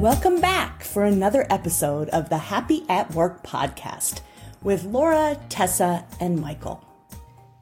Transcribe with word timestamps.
Welcome 0.00 0.40
back 0.40 0.82
for 0.82 1.04
another 1.04 1.46
episode 1.50 2.08
of 2.08 2.30
the 2.30 2.38
Happy 2.38 2.86
at 2.88 3.14
Work 3.14 3.42
podcast 3.42 4.22
with 4.62 4.84
Laura, 4.84 5.38
Tessa, 5.50 6.06
and 6.20 6.40
Michael. 6.40 6.82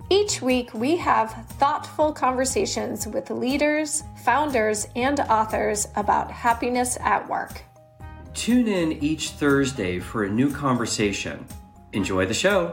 Each 0.08 0.40
week, 0.40 0.72
we 0.72 0.96
have 0.98 1.32
thoughtful 1.59 2.12
conversations 2.12 3.08
with 3.08 3.30
leaders, 3.30 4.04
founders, 4.22 4.87
and 4.94 5.19
authors 5.19 5.88
about 5.97 6.30
happiness 6.30 6.97
at 7.01 7.29
work. 7.29 7.61
Tune 8.35 8.69
in 8.69 8.93
each 8.93 9.30
Thursday 9.30 9.98
for 9.98 10.22
a 10.22 10.30
new 10.30 10.48
conversation. 10.48 11.44
Enjoy 11.93 12.25
the 12.25 12.34
show. 12.34 12.72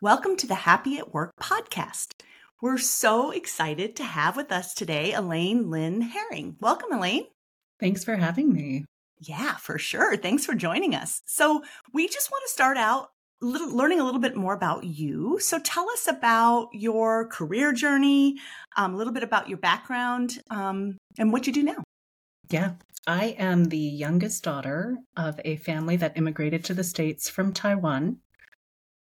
Welcome 0.00 0.36
to 0.36 0.46
the 0.46 0.54
Happy 0.54 0.96
at 0.98 1.12
Work 1.12 1.32
podcast. 1.40 2.12
We're 2.62 2.78
so 2.78 3.32
excited 3.32 3.96
to 3.96 4.04
have 4.04 4.36
with 4.36 4.52
us 4.52 4.72
today 4.72 5.12
Elaine 5.12 5.70
Lin 5.70 6.02
Hering. 6.02 6.54
Welcome, 6.60 6.92
Elaine. 6.92 7.24
Thanks 7.80 8.04
for 8.04 8.14
having 8.14 8.52
me. 8.52 8.84
Yeah, 9.18 9.56
for 9.56 9.76
sure. 9.76 10.16
Thanks 10.16 10.46
for 10.46 10.54
joining 10.54 10.94
us. 10.94 11.20
So, 11.26 11.64
we 11.92 12.06
just 12.06 12.30
want 12.30 12.44
to 12.46 12.52
start 12.52 12.76
out 12.76 13.08
little, 13.40 13.74
learning 13.76 13.98
a 13.98 14.04
little 14.04 14.20
bit 14.20 14.36
more 14.36 14.54
about 14.54 14.84
you. 14.84 15.40
So, 15.40 15.58
tell 15.58 15.90
us 15.90 16.06
about 16.06 16.68
your 16.72 17.26
career 17.26 17.72
journey, 17.72 18.36
um, 18.76 18.94
a 18.94 18.96
little 18.96 19.12
bit 19.12 19.24
about 19.24 19.48
your 19.48 19.58
background, 19.58 20.38
um, 20.48 20.96
and 21.18 21.32
what 21.32 21.48
you 21.48 21.52
do 21.52 21.64
now. 21.64 21.82
Yeah, 22.50 22.74
I 23.04 23.34
am 23.36 23.64
the 23.64 23.76
youngest 23.76 24.44
daughter 24.44 24.98
of 25.16 25.40
a 25.44 25.56
family 25.56 25.96
that 25.96 26.16
immigrated 26.16 26.64
to 26.66 26.74
the 26.74 26.84
States 26.84 27.28
from 27.28 27.52
Taiwan. 27.52 28.18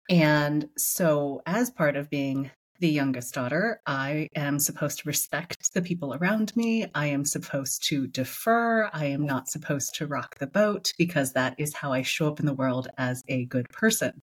And 0.09 0.67
so, 0.77 1.41
as 1.45 1.69
part 1.69 1.95
of 1.95 2.09
being 2.09 2.51
the 2.79 2.89
youngest 2.89 3.33
daughter, 3.35 3.79
I 3.85 4.27
am 4.35 4.57
supposed 4.57 4.99
to 4.99 5.07
respect 5.07 5.73
the 5.73 5.83
people 5.83 6.15
around 6.15 6.55
me. 6.55 6.87
I 6.95 7.07
am 7.07 7.23
supposed 7.23 7.87
to 7.89 8.07
defer. 8.07 8.89
I 8.91 9.05
am 9.05 9.25
not 9.25 9.47
supposed 9.47 9.95
to 9.95 10.07
rock 10.07 10.39
the 10.39 10.47
boat 10.47 10.91
because 10.97 11.33
that 11.33 11.55
is 11.59 11.75
how 11.75 11.93
I 11.93 12.01
show 12.01 12.27
up 12.27 12.39
in 12.39 12.47
the 12.47 12.55
world 12.55 12.87
as 12.97 13.21
a 13.27 13.45
good 13.45 13.69
person. 13.69 14.21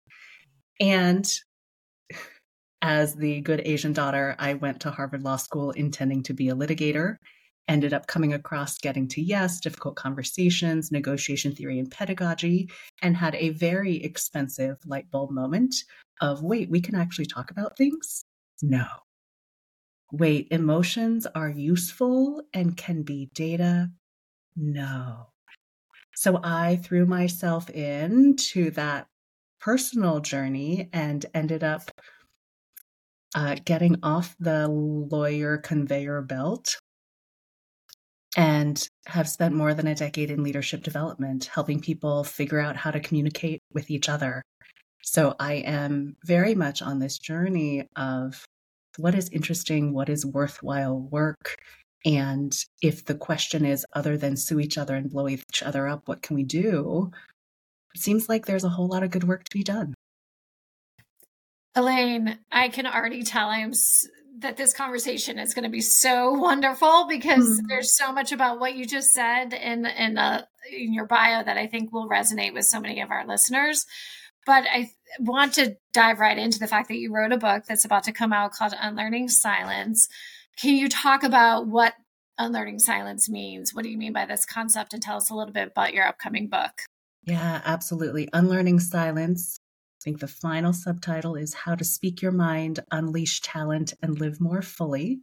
And 0.81 1.25
as 2.83 3.15
the 3.15 3.41
good 3.41 3.63
Asian 3.65 3.93
daughter, 3.93 4.35
I 4.39 4.55
went 4.55 4.81
to 4.81 4.91
Harvard 4.91 5.23
Law 5.23 5.37
School 5.37 5.71
intending 5.71 6.23
to 6.25 6.35
be 6.35 6.49
a 6.49 6.55
litigator. 6.55 7.17
Ended 7.69 7.93
up 7.93 8.07
coming 8.07 8.33
across 8.33 8.79
getting 8.79 9.07
to 9.09 9.21
yes, 9.21 9.61
difficult 9.61 9.97
conversations, 9.97 10.91
negotiation 10.91 11.55
theory, 11.55 11.79
and 11.79 11.91
pedagogy, 11.91 12.71
and 13.03 13.17
had 13.17 13.35
a 13.35 13.51
very 13.51 14.03
expensive 14.03 14.79
light 14.87 15.11
bulb 15.11 15.31
moment 15.31 15.75
of 16.21 16.43
wait, 16.43 16.71
we 16.71 16.81
can 16.81 16.95
actually 16.95 17.27
talk 17.27 17.51
about 17.51 17.77
things 17.77 18.25
no. 18.63 18.87
Wait, 20.11 20.49
emotions 20.51 21.27
are 21.27 21.51
useful 21.51 22.43
and 22.55 22.77
can 22.77 23.03
be 23.03 23.31
data? 23.35 23.91
No. 24.57 25.29
So 26.15 26.41
I 26.43 26.77
threw 26.77 27.07
myself 27.07 27.71
into 27.71 28.71
that 28.73 29.07
personal 29.61 30.21
journey 30.21 30.89
and 30.93 31.25
ended 31.35 31.63
up 31.63 31.91
uh, 33.35 33.57
getting 33.65 33.97
off 34.03 34.35
the 34.41 34.67
lawyer 34.67 35.59
conveyor 35.59 36.23
belt 36.23 36.78
and 38.39 38.89
have 39.07 39.29
spent 39.29 39.55
more 39.55 39.75
than 39.75 39.87
a 39.87 39.95
decade 39.95 40.31
in 40.31 40.43
leadership 40.43 40.83
development, 40.83 41.45
helping 41.53 41.81
people 41.81 42.25
figure 42.25 42.61
out 42.61 42.77
how 42.77 42.91
to 42.91 43.01
communicate 43.01 43.61
with 43.75 43.91
each 43.91 44.09
other 44.09 44.43
so 45.03 45.35
I 45.41 45.55
am 45.55 46.17
very 46.25 46.55
much 46.55 46.83
on 46.83 46.99
this 46.99 47.19
journey 47.19 47.89
of 47.97 48.45
what 48.99 49.15
is 49.15 49.31
interesting, 49.31 49.95
what 49.95 50.11
is 50.11 50.27
worthwhile 50.27 50.99
work. 50.99 51.57
And 52.05 52.53
if 52.83 53.07
the 53.07 53.15
question 53.15 53.65
is 53.65 53.87
other 53.95 54.19
than 54.19 54.37
sue 54.37 54.61
each 54.61 54.77
other 54.77 54.95
and 54.95 55.11
blow 55.11 55.29
each 55.29 55.63
other 55.65 55.89
up, 55.89 56.03
what 56.07 56.21
can 56.21 56.37
we 56.37 56.45
do? 56.45 57.11
It 57.95 58.01
seems 58.03 58.29
like 58.29 58.45
there's 58.45 58.65
a 58.65 58.69
whole 58.69 58.87
lot 58.87 59.03
of 59.03 59.11
good 59.11 59.25
work 59.25 59.45
to 59.45 59.57
be 59.57 59.65
done. 59.65 59.95
Elaine, 61.75 62.39
I 62.51 62.69
can 62.69 62.87
already 62.87 63.23
tell 63.23 63.49
I'm 63.49 63.73
that 64.41 64.57
this 64.57 64.73
conversation 64.73 65.39
is 65.39 65.55
going 65.55 65.65
to 65.65 65.71
be 65.71 65.81
so 65.81 66.33
wonderful 66.39 67.07
because 67.09 67.45
mm-hmm. 67.45 67.67
there's 67.69 67.97
so 67.97 68.13
much 68.13 68.33
about 68.33 68.61
what 68.61 68.75
you 68.75 68.87
just 68.87 69.13
said 69.13 69.53
in 69.53 69.87
in, 69.87 70.19
uh, 70.19 70.45
in 70.73 70.93
your 70.93 71.07
bio 71.07 71.43
that 71.43 71.57
I 71.57 71.67
think 71.67 71.93
will 71.93 72.09
resonate 72.09 72.55
with 72.55 72.65
so 72.65 72.81
many 72.81 73.01
of 73.01 73.11
our 73.11 73.27
listeners. 73.27 73.87
But 74.47 74.65
I 74.73 74.91
want 75.19 75.55
to 75.55 75.77
dive 75.93 76.21
right 76.21 76.39
into 76.39 76.59
the 76.59 76.67
fact 76.67 76.89
that 76.89 76.97
you 76.97 77.13
wrote 77.13 77.33
a 77.33 77.39
book 77.39 77.65
that's 77.69 77.85
about 77.85 78.05
to 78.05 78.13
come 78.13 78.33
out 78.33 78.53
called 78.53 78.73
Unlearning 78.81 79.29
Silence. 79.29 80.09
Can 80.59 80.75
you 80.75 80.89
talk 80.89 81.23
about 81.23 81.67
what 81.67 81.95
unlearning 82.39 82.79
silence 82.79 83.29
means? 83.29 83.75
What 83.75 83.85
do 83.85 83.91
you 83.91 83.99
mean 83.99 84.13
by 84.13 84.27
this 84.27 84.47
concept? 84.47 84.95
And 84.95 85.03
tell 85.03 85.17
us 85.17 85.31
a 85.31 85.35
little 85.35 85.53
bit 85.53 85.69
about 85.69 85.93
your 85.93 86.07
upcoming 86.07 86.49
book. 86.49 86.73
Yeah, 87.25 87.61
absolutely. 87.65 88.29
Unlearning 88.33 88.81
Silence. 88.81 89.59
I 89.99 90.05
think 90.05 90.21
the 90.21 90.29
final 90.29 90.73
subtitle 90.73 91.35
is 91.35 91.55
How 91.55 91.75
to 91.75 91.85
Speak 91.85 92.23
Your 92.23 92.31
Mind, 92.31 92.79
Unleash 92.93 93.41
Talent, 93.41 93.95
and 94.01 94.21
Live 94.21 94.41
More 94.41 94.63
Fully. 94.63 95.19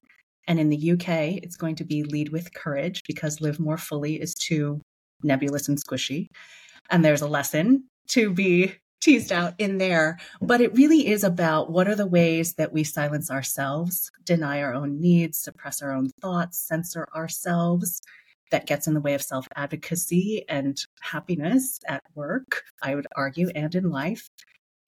And 0.48 0.60
in 0.60 0.70
the 0.70 0.92
UK, 0.92 1.40
it's 1.42 1.56
going 1.56 1.78
to 1.78 1.86
be 1.86 2.04
Lead 2.04 2.30
with 2.30 2.54
Courage 2.54 3.04
because 3.08 3.40
Live 3.40 3.58
More 3.58 3.78
Fully 3.78 4.22
is 4.22 4.34
too 4.34 4.82
nebulous 5.24 5.70
and 5.70 5.82
squishy. 5.82 6.28
And 6.90 7.06
there's 7.06 7.22
a 7.22 7.28
lesson 7.28 7.86
to 8.10 8.34
be 8.34 8.74
teased 9.00 9.32
out 9.32 9.54
in 9.60 9.78
there. 9.78 10.20
But 10.42 10.60
it 10.60 10.76
really 10.76 11.08
is 11.08 11.24
about 11.24 11.72
what 11.72 11.88
are 11.88 11.96
the 11.96 12.06
ways 12.06 12.56
that 12.56 12.74
we 12.74 12.84
silence 12.84 13.32
ourselves, 13.32 14.12
deny 14.26 14.62
our 14.62 14.74
own 14.74 15.00
needs, 15.00 15.38
suppress 15.38 15.82
our 15.82 15.94
own 15.94 16.10
thoughts, 16.22 16.60
censor 16.60 17.08
ourselves. 17.16 18.02
That 18.52 18.68
gets 18.68 18.88
in 18.88 18.94
the 18.94 19.02
way 19.02 19.14
of 19.14 19.22
self 19.22 19.48
advocacy 19.56 20.44
and 20.50 20.78
happiness 21.02 21.80
at 21.88 22.04
work, 22.14 22.64
I 22.82 22.94
would 22.94 23.08
argue, 23.16 23.50
and 23.56 23.74
in 23.74 23.90
life. 23.90 24.30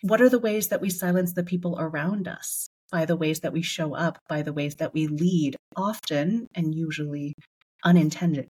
What 0.01 0.21
are 0.21 0.29
the 0.29 0.39
ways 0.39 0.67
that 0.69 0.81
we 0.81 0.89
silence 0.89 1.33
the 1.33 1.43
people 1.43 1.77
around 1.79 2.27
us? 2.27 2.67
By 2.91 3.05
the 3.05 3.17
ways 3.17 3.41
that 3.41 3.51
we 3.51 3.61
show 3.61 3.95
up, 3.95 4.17
by 4.29 4.41
the 4.41 4.53
ways 4.53 4.75
that 4.75 4.93
we 4.93 5.07
lead, 5.07 5.57
often 5.75 6.47
and 6.55 6.73
usually 6.73 7.33
unintended 7.83 8.47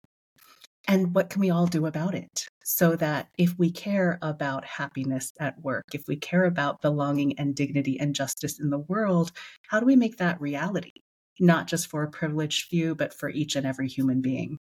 and 0.89 1.15
what 1.15 1.31
can 1.31 1.41
we 1.41 1.51
all 1.51 1.67
do 1.67 1.87
about 1.87 2.15
it 2.15 2.47
so 2.65 2.97
that 2.97 3.29
if 3.39 3.57
we 3.59 3.71
care 3.71 4.19
about 4.23 4.65
happiness 4.65 5.33
at 5.41 5.61
work, 5.61 5.85
if 5.95 6.05
we 6.09 6.17
care 6.17 6.45
about 6.45 6.81
belonging 6.81 7.39
and 7.39 7.55
dignity 7.55 7.99
and 8.01 8.15
justice 8.15 8.59
in 8.59 8.71
the 8.71 8.79
world, 8.79 9.33
how 9.69 9.81
do 9.81 9.87
we 9.87 9.97
make 9.97 10.17
that 10.17 10.41
reality? 10.41 10.93
Not 11.41 11.67
just 11.67 11.89
for 11.89 12.03
a 12.03 12.11
privileged 12.11 12.69
few, 12.69 12.95
but 12.95 13.15
for 13.15 13.29
each 13.29 13.57
and 13.57 13.67
every 13.67 13.89
human 13.89 14.21
being. 14.21 14.59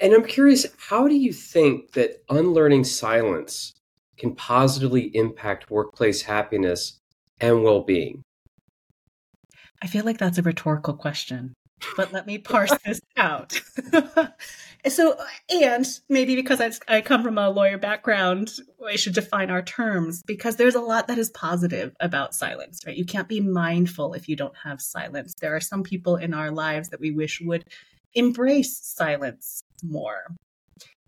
And 0.00 0.12
I'm 0.12 0.24
curious, 0.24 0.66
how 0.78 1.06
do 1.06 1.14
you 1.14 1.32
think 1.32 1.92
that 1.92 2.22
unlearning 2.28 2.84
silence 2.84 3.72
can 4.22 4.34
positively 4.34 5.10
impact 5.14 5.70
workplace 5.70 6.22
happiness 6.22 7.00
and 7.40 7.62
well 7.62 7.82
being? 7.82 8.22
I 9.82 9.86
feel 9.86 10.04
like 10.04 10.18
that's 10.18 10.38
a 10.38 10.42
rhetorical 10.42 10.94
question 10.94 11.54
but 11.96 12.12
let 12.12 12.26
me 12.26 12.38
parse 12.38 12.72
this 12.84 13.00
out. 13.16 13.60
so, 14.88 15.16
and 15.50 15.86
maybe 16.08 16.36
because 16.36 16.60
I, 16.60 16.72
I 16.88 17.00
come 17.00 17.22
from 17.22 17.38
a 17.38 17.50
lawyer 17.50 17.78
background, 17.78 18.50
I 18.86 18.96
should 18.96 19.14
define 19.14 19.50
our 19.50 19.62
terms 19.62 20.22
because 20.22 20.56
there's 20.56 20.74
a 20.74 20.80
lot 20.80 21.08
that 21.08 21.18
is 21.18 21.30
positive 21.30 21.94
about 22.00 22.34
silence, 22.34 22.80
right? 22.86 22.96
You 22.96 23.04
can't 23.04 23.28
be 23.28 23.40
mindful 23.40 24.14
if 24.14 24.28
you 24.28 24.36
don't 24.36 24.56
have 24.64 24.80
silence. 24.80 25.34
There 25.40 25.54
are 25.54 25.60
some 25.60 25.82
people 25.82 26.16
in 26.16 26.34
our 26.34 26.50
lives 26.50 26.88
that 26.90 27.00
we 27.00 27.10
wish 27.10 27.40
would 27.40 27.64
embrace 28.14 28.78
silence 28.78 29.62
more. 29.82 30.24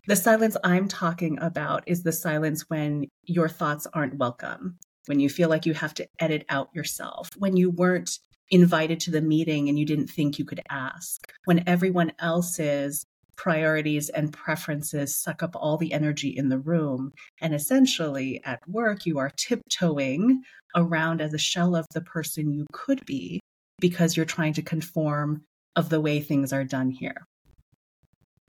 The 0.07 0.15
silence 0.15 0.55
I'm 0.63 0.87
talking 0.87 1.39
about 1.39 1.83
is 1.87 2.03
the 2.03 2.11
silence 2.11 2.69
when 2.69 3.07
your 3.23 3.49
thoughts 3.49 3.87
aren't 3.91 4.17
welcome, 4.17 4.77
when 5.07 5.19
you 5.19 5.29
feel 5.29 5.49
like 5.49 5.65
you 5.65 5.73
have 5.73 5.95
to 5.95 6.07
edit 6.19 6.45
out 6.49 6.69
yourself, 6.75 7.31
when 7.39 7.57
you 7.57 7.71
weren't 7.71 8.19
invited 8.51 8.99
to 8.99 9.11
the 9.11 9.21
meeting 9.21 9.67
and 9.67 9.79
you 9.79 9.85
didn't 9.85 10.07
think 10.07 10.37
you 10.37 10.45
could 10.45 10.61
ask, 10.69 11.33
when 11.45 11.67
everyone 11.67 12.11
else's 12.19 13.03
priorities 13.35 14.09
and 14.09 14.31
preferences 14.31 15.15
suck 15.15 15.41
up 15.41 15.55
all 15.55 15.75
the 15.75 15.91
energy 15.91 16.29
in 16.29 16.49
the 16.49 16.59
room. 16.59 17.11
And 17.41 17.55
essentially, 17.55 18.41
at 18.45 18.59
work, 18.69 19.07
you 19.07 19.17
are 19.17 19.31
tiptoeing 19.35 20.43
around 20.75 21.19
as 21.19 21.33
a 21.33 21.39
shell 21.39 21.75
of 21.75 21.87
the 21.95 22.01
person 22.01 22.53
you 22.53 22.67
could 22.71 23.03
be 23.07 23.39
because 23.79 24.15
you're 24.15 24.25
trying 24.25 24.53
to 24.53 24.61
conform 24.61 25.41
of 25.75 25.89
the 25.89 25.99
way 25.99 26.19
things 26.19 26.53
are 26.53 26.63
done 26.63 26.91
here. 26.91 27.25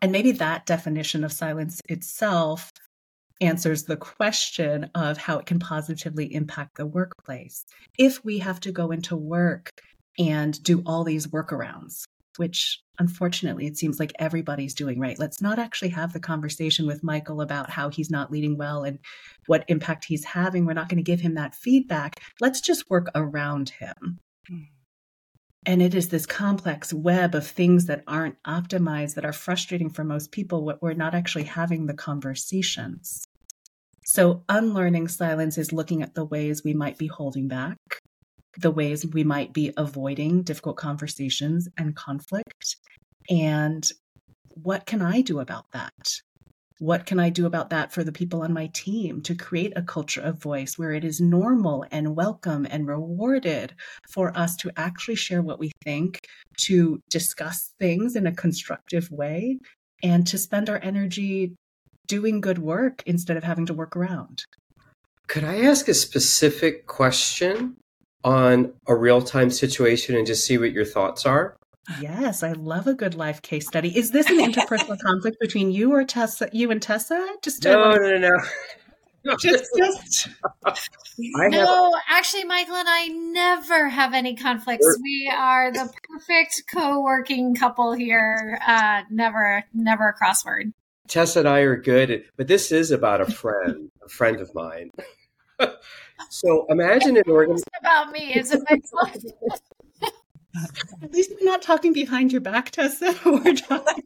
And 0.06 0.12
maybe 0.12 0.30
that 0.30 0.66
definition 0.66 1.24
of 1.24 1.32
silence 1.32 1.82
itself 1.88 2.70
answers 3.40 3.86
the 3.86 3.96
question 3.96 4.88
of 4.94 5.18
how 5.18 5.38
it 5.40 5.46
can 5.46 5.58
positively 5.58 6.32
impact 6.32 6.76
the 6.76 6.86
workplace. 6.86 7.64
If 7.98 8.24
we 8.24 8.38
have 8.38 8.60
to 8.60 8.70
go 8.70 8.92
into 8.92 9.16
work 9.16 9.72
and 10.16 10.62
do 10.62 10.84
all 10.86 11.02
these 11.02 11.26
workarounds, 11.26 12.04
which 12.36 12.80
unfortunately, 13.00 13.66
it 13.66 13.76
seems 13.76 13.98
like 13.98 14.12
everybody's 14.20 14.76
doing 14.76 15.00
right. 15.00 15.18
Let's 15.18 15.42
not 15.42 15.58
actually 15.58 15.88
have 15.88 16.12
the 16.12 16.20
conversation 16.20 16.86
with 16.86 17.02
Michael 17.02 17.40
about 17.40 17.68
how 17.68 17.88
he's 17.88 18.08
not 18.08 18.30
leading 18.30 18.56
well 18.56 18.84
and 18.84 19.00
what 19.46 19.64
impact 19.66 20.04
he's 20.04 20.24
having. 20.24 20.66
We're 20.66 20.74
not 20.74 20.88
going 20.88 20.98
to 20.98 21.02
give 21.02 21.20
him 21.20 21.34
that 21.34 21.56
feedback. 21.56 22.20
Let's 22.40 22.60
just 22.60 22.88
work 22.88 23.08
around 23.16 23.70
him. 23.70 24.20
Mm. 24.48 24.68
And 25.66 25.82
it 25.82 25.96
is 25.96 26.08
this 26.08 26.26
complex 26.26 26.92
web 26.92 27.34
of 27.34 27.44
things 27.44 27.86
that 27.86 28.04
aren't 28.06 28.40
optimized, 28.44 29.14
that 29.14 29.24
are 29.24 29.32
frustrating 29.32 29.90
for 29.90 30.04
most 30.04 30.30
people. 30.30 30.64
What 30.64 30.80
We're 30.80 30.94
not 30.94 31.14
actually 31.14 31.44
having 31.44 31.86
the 31.86 31.94
conversations. 31.94 33.24
So, 34.04 34.44
unlearning 34.48 35.08
silence 35.08 35.58
is 35.58 35.72
looking 35.72 36.02
at 36.02 36.14
the 36.14 36.24
ways 36.24 36.62
we 36.62 36.72
might 36.72 36.96
be 36.96 37.08
holding 37.08 37.48
back, 37.48 37.78
the 38.58 38.70
ways 38.70 39.04
we 39.04 39.24
might 39.24 39.52
be 39.52 39.72
avoiding 39.76 40.44
difficult 40.44 40.76
conversations 40.76 41.68
and 41.76 41.96
conflict. 41.96 42.76
And 43.28 43.84
what 44.62 44.86
can 44.86 45.02
I 45.02 45.20
do 45.20 45.40
about 45.40 45.64
that? 45.72 46.20
What 46.78 47.06
can 47.06 47.18
I 47.18 47.30
do 47.30 47.46
about 47.46 47.70
that 47.70 47.92
for 47.92 48.04
the 48.04 48.12
people 48.12 48.42
on 48.42 48.52
my 48.52 48.66
team 48.74 49.22
to 49.22 49.34
create 49.34 49.72
a 49.76 49.82
culture 49.82 50.20
of 50.20 50.42
voice 50.42 50.76
where 50.76 50.92
it 50.92 51.04
is 51.04 51.20
normal 51.20 51.86
and 51.90 52.14
welcome 52.14 52.66
and 52.70 52.86
rewarded 52.86 53.74
for 54.10 54.36
us 54.36 54.56
to 54.56 54.70
actually 54.76 55.14
share 55.14 55.40
what 55.40 55.58
we 55.58 55.72
think, 55.82 56.20
to 56.66 57.00
discuss 57.08 57.72
things 57.78 58.14
in 58.14 58.26
a 58.26 58.34
constructive 58.34 59.10
way, 59.10 59.58
and 60.02 60.26
to 60.26 60.36
spend 60.36 60.68
our 60.68 60.78
energy 60.82 61.54
doing 62.06 62.40
good 62.40 62.58
work 62.58 63.02
instead 63.06 63.36
of 63.36 63.44
having 63.44 63.66
to 63.66 63.74
work 63.74 63.96
around? 63.96 64.44
Could 65.28 65.44
I 65.44 65.62
ask 65.62 65.88
a 65.88 65.94
specific 65.94 66.86
question 66.86 67.76
on 68.22 68.74
a 68.86 68.94
real 68.94 69.22
time 69.22 69.50
situation 69.50 70.14
and 70.14 70.26
just 70.26 70.44
see 70.44 70.58
what 70.58 70.72
your 70.72 70.84
thoughts 70.84 71.24
are? 71.24 71.56
Yes, 72.00 72.42
I 72.42 72.52
love 72.52 72.86
a 72.86 72.94
good 72.94 73.14
life 73.14 73.42
case 73.42 73.66
study. 73.66 73.96
Is 73.96 74.10
this 74.10 74.28
an 74.28 74.38
interpersonal 74.38 74.98
conflict 74.98 75.38
between 75.40 75.70
you 75.70 75.92
or 75.92 76.04
Tessa, 76.04 76.48
you 76.52 76.70
and 76.70 76.82
Tessa? 76.82 77.36
Just 77.42 77.64
no, 77.64 77.92
no, 77.92 77.96
no, 77.96 78.18
no. 78.18 78.38
Just, 79.40 79.70
just. 79.76 80.28
no, 81.18 81.92
have... 81.92 82.02
actually, 82.08 82.44
Michael 82.44 82.76
and 82.76 82.88
I 82.88 83.08
never 83.08 83.88
have 83.88 84.14
any 84.14 84.36
conflicts. 84.36 84.86
We're... 84.86 85.02
We 85.02 85.32
are 85.36 85.72
the 85.72 85.92
perfect 86.08 86.62
co-working 86.72 87.56
couple 87.56 87.92
here. 87.92 88.56
Uh, 88.64 89.02
never, 89.10 89.64
never 89.74 90.10
a 90.10 90.14
crossword. 90.14 90.72
Tessa 91.08 91.40
and 91.40 91.48
I 91.48 91.60
are 91.60 91.76
good, 91.76 92.24
but 92.36 92.46
this 92.46 92.72
is 92.72 92.92
about 92.92 93.20
a 93.20 93.26
friend, 93.26 93.90
a 94.04 94.08
friend 94.08 94.40
of 94.40 94.54
mine. 94.54 94.90
so 96.30 96.66
imagine 96.68 97.16
an 97.16 97.24
organization. 97.28 97.68
about 97.80 98.12
me, 98.12 98.34
is 98.34 98.52
it 98.52 98.62
my 98.68 98.78
At 101.02 101.12
least 101.12 101.32
we're 101.38 101.44
not 101.44 101.62
talking 101.62 101.92
behind 101.92 102.32
your 102.32 102.40
back, 102.40 102.70
Tessa. 102.70 103.14
We're 103.24 103.54
talking. 103.54 104.04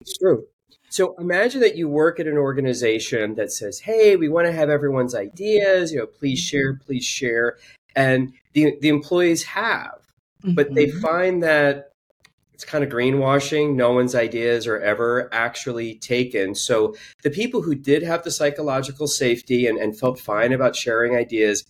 It's 0.00 0.18
true. 0.18 0.44
So 0.88 1.14
imagine 1.18 1.60
that 1.60 1.76
you 1.76 1.88
work 1.88 2.18
at 2.18 2.26
an 2.26 2.36
organization 2.36 3.34
that 3.36 3.52
says, 3.52 3.80
"Hey, 3.80 4.16
we 4.16 4.28
want 4.28 4.46
to 4.46 4.52
have 4.52 4.68
everyone's 4.68 5.14
ideas. 5.14 5.92
You 5.92 6.00
know, 6.00 6.06
please 6.06 6.38
share, 6.38 6.74
please 6.74 7.04
share," 7.04 7.58
and 7.94 8.32
the 8.52 8.76
the 8.80 8.88
employees 8.88 9.44
have, 9.44 10.00
mm-hmm. 10.42 10.54
but 10.54 10.74
they 10.74 10.86
mm-hmm. 10.86 11.00
find 11.00 11.42
that 11.42 11.92
it's 12.52 12.64
kind 12.64 12.82
of 12.82 12.90
greenwashing. 12.90 13.76
No 13.76 13.92
one's 13.92 14.14
ideas 14.14 14.66
are 14.66 14.80
ever 14.80 15.32
actually 15.32 15.94
taken. 15.94 16.54
So 16.54 16.96
the 17.22 17.30
people 17.30 17.62
who 17.62 17.74
did 17.74 18.02
have 18.02 18.24
the 18.24 18.30
psychological 18.30 19.06
safety 19.06 19.66
and, 19.66 19.78
and 19.78 19.98
felt 19.98 20.18
fine 20.18 20.52
about 20.52 20.76
sharing 20.76 21.16
ideas 21.16 21.64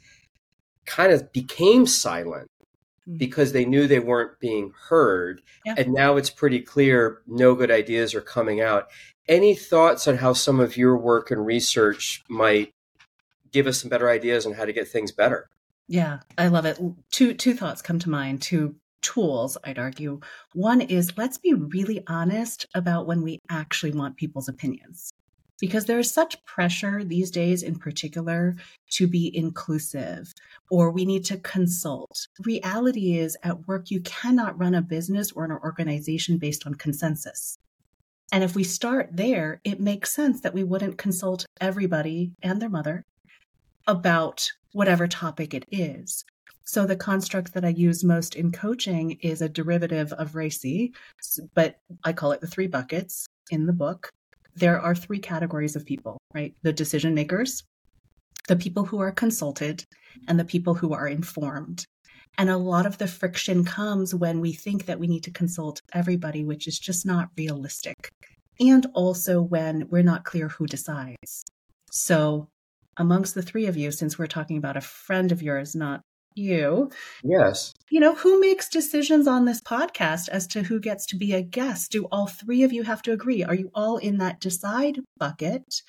kind 0.87 1.13
of 1.13 1.31
became 1.33 1.87
silent 1.87 2.50
Mm-hmm. 2.50 2.50
Mm-hmm. 3.11 3.17
because 3.17 3.53
they 3.53 3.65
knew 3.65 3.89
they 3.89 3.99
weren't 3.99 4.39
being 4.39 4.73
heard. 4.89 5.43
Yeah. 5.67 5.75
And 5.77 5.93
now 5.93 6.17
it's 6.17 6.31
pretty 6.31 6.61
clear 6.61 7.23
no 7.27 7.57
good 7.57 7.71
ideas 7.71 8.15
are 8.15 8.21
coming 8.21 8.61
out. 8.61 8.87
Any 9.27 9.55
thoughts 9.57 10.07
on 10.07 10.19
how 10.19 10.33
some 10.33 10.61
of 10.61 10.77
your 10.77 10.97
work 10.97 11.33
and 11.33 11.45
research 11.45 12.23
might 12.29 12.73
give 13.51 13.67
us 13.67 13.81
some 13.81 13.91
better 13.91 14.09
ideas 14.09 14.47
on 14.47 14.53
how 14.53 14.65
to 14.65 14.73
get 14.73 14.87
things 14.87 15.11
better? 15.11 15.49
Yeah, 15.89 16.21
I 16.39 16.47
love 16.49 16.67
it. 16.67 16.79
Two 17.11 17.35
two 17.35 17.55
thoughts 17.55 17.83
come 17.83 17.99
to 17.99 18.11
mind, 18.11 18.43
two 18.43 18.77
tools, 19.03 19.59
I'd 19.65 19.79
argue. 19.79 20.21
One 20.53 20.81
is 20.81 21.19
let's 21.19 21.39
be 21.39 21.53
really 21.55 22.05
honest 22.07 22.67
about 22.77 23.09
when 23.09 23.23
we 23.23 23.41
actually 23.51 23.93
want 23.93 24.19
people's 24.19 24.49
opinions 24.49 25.10
because 25.61 25.85
there 25.85 25.99
is 25.99 26.13
such 26.13 26.43
pressure 26.45 27.05
these 27.05 27.31
days, 27.31 27.63
in 27.63 27.79
particular, 27.79 28.57
to 28.91 29.07
be 29.07 29.35
inclusive 29.37 30.33
or 30.71 30.91
we 30.91 31.05
need 31.05 31.25
to 31.27 31.37
consult. 31.39 32.27
Reality 32.45 33.19
is, 33.19 33.37
at 33.43 33.69
work, 33.69 33.91
you 33.91 34.01
cannot 34.01 34.59
run 34.59 34.75
a 34.75 34.83
business 34.83 35.33
or 35.33 35.45
an 35.45 35.53
organization 35.53 36.39
based 36.39 36.67
on 36.67 36.75
consensus. 36.75 37.59
And 38.33 38.45
if 38.45 38.55
we 38.55 38.65
start 38.65 39.11
there, 39.13 39.61
it 39.65 39.81
makes 39.81 40.13
sense 40.13 40.41
that 40.41 40.55
we 40.55 40.65
wouldn't 40.65 40.99
consult 40.99 41.47
everybody 41.61 42.33
and 42.43 42.63
their 42.63 42.69
mother 42.69 43.05
about 43.87 44.51
whatever 44.73 45.09
topic 45.09 45.53
it 45.53 45.67
is. 45.71 46.25
So 46.65 46.87
the 46.87 46.95
construct 46.95 47.53
that 47.55 47.65
I 47.65 47.71
use 47.71 48.05
most 48.05 48.37
in 48.37 48.53
coaching 48.53 49.19
is 49.23 49.43
a 49.43 49.49
derivative 49.49 50.13
of 50.13 50.33
RACI, 50.33 50.93
but 51.55 51.81
I 52.05 52.13
call 52.13 52.31
it 52.31 52.41
the 52.41 52.47
three 52.47 52.69
buckets 52.69 53.27
in 53.51 53.67
the 53.67 53.73
book 53.73 54.13
there 54.57 54.81
are 54.81 54.95
three 54.95 55.19
categories 55.19 55.77
of 55.77 55.87
people, 55.87 56.19
right? 56.35 56.55
The 56.63 56.73
decision 56.73 57.15
makers, 57.15 57.63
the 58.49 58.57
people 58.57 58.85
who 58.85 59.01
are 59.01 59.13
consulted, 59.13 59.85
and 60.29 60.39
the 60.39 60.45
people 60.45 60.75
who 60.75 60.93
are 60.93 61.09
informed. 61.09 61.85
And 62.39 62.49
a 62.49 62.57
lot 62.57 62.87
of 62.87 62.99
the 62.99 63.07
friction 63.07 63.65
comes 63.65 64.15
when 64.15 64.41
we 64.41 64.53
think 64.53 64.87
that 64.87 64.99
we 64.99 65.07
need 65.07 65.25
to 65.25 65.31
consult 65.31 65.83
everybody, 65.93 66.45
which 66.45 66.67
is 66.69 66.79
just 66.79 67.05
not 67.05 67.29
realistic. 67.37 68.11
And 68.59 68.87
also 68.95 69.43
when 69.43 69.89
we're 69.89 70.03
not 70.03 70.25
clear 70.25 70.49
who 70.49 70.67
decides. 70.67 71.45
So, 71.91 72.49
amongst 72.97 73.35
the 73.35 73.43
three 73.43 73.67
of 73.67 73.77
you, 73.77 73.91
since 73.91 74.19
we're 74.19 74.27
talking 74.27 74.59
about 74.59 74.77
a 74.77 74.83
friend 74.83 75.33
of 75.33 75.43
yours, 75.43 75.75
not 75.75 76.03
you. 76.35 76.91
Yes. 77.23 77.75
You 77.91 78.01
know, 78.01 78.15
who 78.15 78.41
makes 78.41 78.69
decisions 78.69 79.27
on 79.27 79.45
this 79.45 79.61
podcast 79.61 80.29
as 80.29 80.47
to 80.49 80.63
who 80.63 80.79
gets 80.79 81.07
to 81.07 81.17
be 81.17 81.33
a 81.33 81.43
guest? 81.43 81.93
Do 81.93 82.05
all 82.13 82.27
three 82.27 82.63
of 82.63 82.73
you 82.73 82.85
have 82.85 83.03
to 83.03 83.13
agree? 83.13 83.43
Are 83.43 83.55
you 83.55 83.71
all 83.75 83.97
in 83.97 84.19
that 84.19 84.41
decide 84.41 85.01
bucket? 85.19 85.83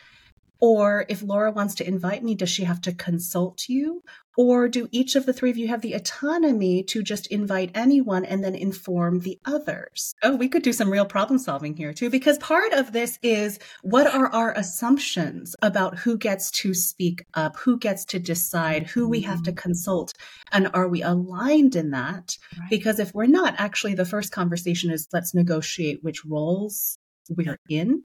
Or 0.62 1.06
if 1.10 1.24
Laura 1.24 1.52
wants 1.52 1.74
to 1.76 1.88
invite 1.88 2.24
me, 2.24 2.36
does 2.36 2.50
she 2.50 2.66
have 2.66 2.82
to 2.82 2.94
consult 2.94 3.68
you? 3.68 4.04
Or 4.38 4.70
do 4.70 4.88
each 4.92 5.16
of 5.16 5.26
the 5.26 5.34
three 5.34 5.50
of 5.50 5.58
you 5.58 5.68
have 5.68 5.82
the 5.82 5.94
autonomy 5.94 6.84
to 6.84 7.02
just 7.04 7.28
invite 7.28 7.72
anyone 7.74 8.24
and 8.24 8.44
then 8.44 8.56
inform 8.56 9.20
the 9.20 9.40
others? 9.44 10.14
Oh, 10.24 10.36
we 10.36 10.48
could 10.48 10.62
do 10.62 10.72
some 10.72 10.90
real 10.90 11.06
problem 11.06 11.40
solving 11.40 11.76
here 11.76 11.94
too, 11.94 12.10
because 12.10 12.38
part 12.38 12.72
of 12.74 12.94
this 12.94 13.20
is 13.24 13.60
what 13.82 14.08
are 14.08 14.28
our 14.28 14.54
assumptions 14.54 15.56
about 15.62 15.98
who 15.98 16.18
gets 16.18 16.52
to 16.52 16.74
speak 16.74 17.26
up, 17.34 17.58
who 17.58 17.78
gets 17.78 18.06
to 18.06 18.20
decide, 18.20 18.88
who 18.88 19.10
we 19.10 19.22
have 19.22 19.44
to 19.44 19.52
mm-hmm. 19.52 19.58
consult, 19.58 20.14
and 20.52 20.70
are 20.74 20.88
we 20.88 21.02
aligned 21.02 21.76
in 21.76 21.90
that? 21.90 22.38
Right. 22.58 22.70
Because 22.70 23.00
if 23.00 23.14
we're 23.14 23.26
not, 23.26 23.56
actually, 23.58 23.96
the 23.96 24.06
first 24.06 24.32
conversation 24.32 24.92
is 24.92 25.08
let's 25.12 25.34
negotiate 25.34 26.04
which 26.04 26.24
roles 26.24 26.98
we're 27.30 27.60
in 27.70 28.04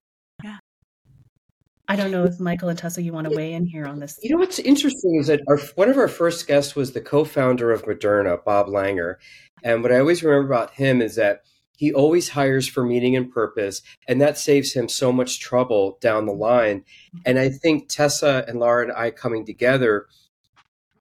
I 1.88 1.96
don't 1.96 2.10
know 2.10 2.24
if 2.24 2.40
Michael 2.40 2.68
and 2.68 2.78
Tessa, 2.78 3.02
you 3.02 3.12
want 3.12 3.28
to 3.28 3.36
weigh 3.36 3.52
in 3.52 3.64
here 3.64 3.86
on 3.86 4.00
this. 4.00 4.18
You 4.22 4.30
know 4.30 4.38
what's 4.38 4.58
interesting 4.58 5.16
is 5.20 5.28
that 5.28 5.40
our, 5.48 5.58
one 5.76 5.88
of 5.88 5.96
our 5.96 6.08
first 6.08 6.46
guests 6.46 6.74
was 6.74 6.92
the 6.92 7.00
co-founder 7.00 7.70
of 7.70 7.84
Moderna, 7.84 8.42
Bob 8.44 8.66
Langer, 8.66 9.16
and 9.62 9.82
what 9.82 9.92
I 9.92 10.00
always 10.00 10.22
remember 10.22 10.52
about 10.52 10.74
him 10.74 11.00
is 11.00 11.14
that 11.16 11.42
he 11.76 11.92
always 11.92 12.30
hires 12.30 12.66
for 12.66 12.84
meaning 12.84 13.16
and 13.16 13.30
purpose, 13.30 13.82
and 14.08 14.20
that 14.20 14.38
saves 14.38 14.72
him 14.72 14.88
so 14.88 15.12
much 15.12 15.40
trouble 15.40 15.98
down 16.00 16.26
the 16.26 16.32
line. 16.32 16.84
And 17.24 17.38
I 17.38 17.50
think 17.50 17.88
Tessa 17.88 18.44
and 18.48 18.58
Laura 18.58 18.84
and 18.84 18.92
I 18.92 19.10
coming 19.10 19.44
together, 19.44 20.06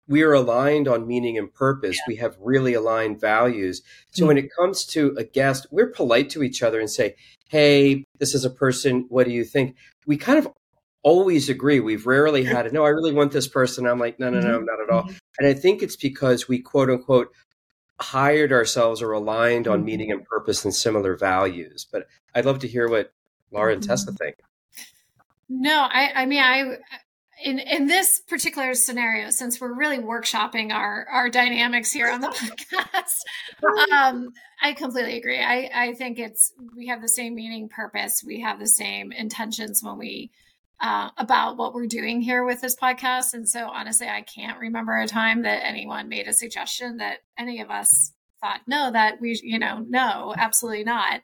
we 0.08 0.22
are 0.22 0.34
aligned 0.34 0.88
on 0.88 1.08
meaning 1.08 1.38
and 1.38 1.52
purpose. 1.52 1.96
Yeah. 1.96 2.04
We 2.08 2.16
have 2.18 2.38
really 2.40 2.74
aligned 2.74 3.20
values. 3.22 3.82
So 4.12 4.22
mm-hmm. 4.22 4.28
when 4.28 4.38
it 4.38 4.50
comes 4.56 4.86
to 4.88 5.16
a 5.18 5.24
guest, 5.24 5.66
we're 5.72 5.90
polite 5.90 6.30
to 6.32 6.44
each 6.44 6.62
other 6.62 6.80
and 6.80 6.90
say, 6.90 7.16
Hey, 7.48 8.06
this 8.20 8.36
is 8.36 8.44
a 8.44 8.50
person. 8.50 9.06
What 9.10 9.26
do 9.26 9.32
you 9.32 9.46
think? 9.46 9.76
We 10.06 10.18
kind 10.18 10.40
of 10.40 10.48
always 11.06 11.50
agree. 11.50 11.80
We've 11.80 12.08
rarely 12.08 12.44
had 12.44 12.66
it. 12.66 12.74
No, 12.74 12.84
I 12.84 12.90
really 12.90 13.14
want 13.14 13.32
this 13.32 13.48
person. 13.48 13.86
I'm 13.86 14.00
like, 14.00 14.20
no, 14.20 14.32
no, 14.32 14.40
no, 14.40 14.58
mm-hmm. 14.58 14.66
not 14.66 14.82
at 14.82 14.90
all. 14.90 15.04
Mm-hmm. 15.04 15.18
And 15.38 15.48
I 15.48 15.54
think 15.54 15.84
it's 15.84 15.96
because 15.96 16.48
we 16.48 16.60
quote 16.60 16.90
unquote 16.90 17.32
hired 18.02 18.52
ourselves 18.52 19.02
or 19.02 19.12
aligned 19.12 19.68
on 19.68 19.78
mm-hmm. 19.78 19.86
meaning 19.86 20.12
and 20.12 20.26
purpose 20.26 20.66
and 20.66 20.74
similar 20.74 21.16
values. 21.16 21.88
But 21.90 22.08
I'd 22.34 22.46
love 22.46 22.60
to 22.60 22.68
hear 22.68 22.90
what 22.90 23.14
Laura 23.52 23.72
and 23.72 23.84
Tessa 23.84 24.12
think. 24.14 24.36
No, 25.48 25.88
I, 25.88 26.24
I 26.24 26.26
mean, 26.26 26.42
I, 26.42 26.78
in 27.44 27.60
in 27.60 27.86
this 27.86 28.22
particular 28.28 28.74
scenario, 28.74 29.30
since 29.30 29.62
we're 29.62 29.78
really 29.78 30.00
workshopping 30.00 30.74
our 30.74 31.06
our 31.12 31.30
dynamics 31.30 31.92
here 31.92 32.10
on 32.10 32.22
the 32.22 32.30
podcast, 32.30 33.94
um, 33.94 34.34
I 34.60 34.74
completely 34.74 35.20
agree. 35.20 35.40
I 35.40 35.70
I 35.72 35.94
think 35.94 36.18
it's 36.18 36.52
we 36.76 36.88
have 36.88 37.04
the 37.04 37.08
same 37.10 37.36
meaning, 37.36 37.70
purpose. 37.70 38.24
We 38.26 38.42
have 38.42 38.58
the 38.58 38.68
same 38.68 39.12
intentions 39.12 39.84
when 39.84 40.00
we 40.00 40.32
uh, 40.80 41.10
about 41.18 41.58
what 41.58 41.74
we're 41.74 41.88
doing 41.88 42.22
here 42.22 42.44
with 42.44 42.62
this 42.62 42.76
podcast. 42.76 43.34
And 43.34 43.48
so, 43.48 43.68
honestly, 43.68 44.08
I 44.08 44.22
can't 44.22 44.60
remember 44.60 44.96
a 44.98 45.08
time 45.08 45.44
that 45.44 45.66
anyone 45.66 46.10
made 46.10 46.28
a 46.28 46.34
suggestion 46.34 46.98
that 46.98 47.20
any 47.38 47.62
of 47.62 47.70
us 47.70 48.14
thought, 48.42 48.62
no, 48.68 48.92
that 48.92 49.22
we, 49.22 49.40
you 49.42 49.60
know, 49.60 49.86
no, 49.88 50.34
absolutely 50.38 50.84
not. 50.84 51.22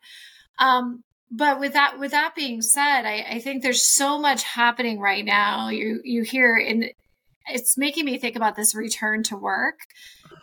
Um, 0.59 1.03
but 1.31 1.59
with 1.59 1.73
that 1.73 1.97
with 1.97 2.11
that 2.11 2.35
being 2.35 2.61
said, 2.61 3.05
I, 3.05 3.25
I 3.29 3.39
think 3.39 3.63
there's 3.63 3.81
so 3.81 4.19
much 4.19 4.43
happening 4.43 4.99
right 4.99 5.23
now. 5.23 5.69
You 5.69 6.01
you 6.03 6.23
hear 6.23 6.55
and 6.55 6.91
it's 7.47 7.77
making 7.77 8.05
me 8.05 8.17
think 8.17 8.35
about 8.35 8.55
this 8.55 8.75
return 8.75 9.23
to 9.23 9.37
work 9.37 9.79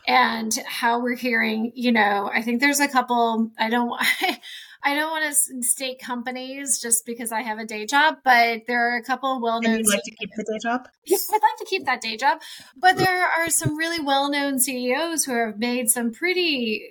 and 0.06 0.52
how 0.66 1.00
we're 1.00 1.16
hearing, 1.16 1.72
you 1.74 1.92
know, 1.92 2.30
I 2.32 2.42
think 2.42 2.60
there's 2.60 2.80
a 2.80 2.88
couple 2.88 3.50
I 3.58 3.68
don't 3.68 3.92
I 4.82 4.94
don't 4.94 5.10
want 5.10 5.24
to 5.24 5.62
state 5.62 5.98
companies 5.98 6.78
just 6.80 7.04
because 7.04 7.32
I 7.32 7.42
have 7.42 7.58
a 7.58 7.64
day 7.64 7.84
job, 7.86 8.18
but 8.24 8.62
there 8.66 8.92
are 8.92 8.96
a 8.96 9.02
couple 9.02 9.40
well-known. 9.40 9.74
And 9.74 9.84
you 9.84 9.92
like 9.92 10.04
to 10.04 10.14
keep 10.14 10.30
the 10.36 10.44
day 10.44 10.58
job? 10.62 10.88
Yes, 11.04 11.28
I'd 11.32 11.42
like 11.42 11.58
to 11.58 11.64
keep 11.64 11.84
that 11.86 12.00
day 12.00 12.16
job, 12.16 12.40
but 12.76 12.96
there 12.96 13.22
are 13.22 13.48
some 13.48 13.76
really 13.76 14.00
well-known 14.00 14.58
CEOs 14.58 15.24
who 15.24 15.34
have 15.34 15.58
made 15.58 15.90
some 15.90 16.12
pretty, 16.12 16.88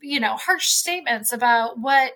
you 0.00 0.20
know, 0.20 0.36
harsh 0.36 0.68
statements 0.68 1.32
about 1.32 1.78
what 1.78 2.12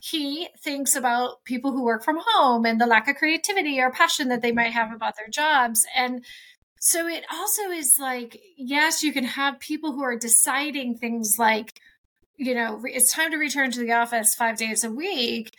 he 0.00 0.48
thinks 0.62 0.96
about 0.96 1.44
people 1.44 1.72
who 1.72 1.84
work 1.84 2.02
from 2.02 2.18
home 2.24 2.64
and 2.64 2.80
the 2.80 2.86
lack 2.86 3.08
of 3.08 3.16
creativity 3.16 3.80
or 3.80 3.90
passion 3.90 4.28
that 4.28 4.40
they 4.40 4.52
might 4.52 4.72
have 4.72 4.92
about 4.92 5.14
their 5.16 5.28
jobs 5.28 5.86
and 5.94 6.24
so 6.78 7.06
it 7.06 7.24
also 7.30 7.64
is 7.64 7.98
like 7.98 8.40
yes 8.56 9.02
you 9.02 9.12
can 9.12 9.24
have 9.24 9.60
people 9.60 9.92
who 9.92 10.02
are 10.02 10.16
deciding 10.16 10.96
things 10.96 11.36
like 11.38 11.78
you 12.40 12.54
know 12.54 12.80
it's 12.84 13.12
time 13.12 13.30
to 13.30 13.36
return 13.36 13.70
to 13.70 13.80
the 13.80 13.92
office 13.92 14.34
five 14.34 14.56
days 14.56 14.82
a 14.82 14.90
week 14.90 15.54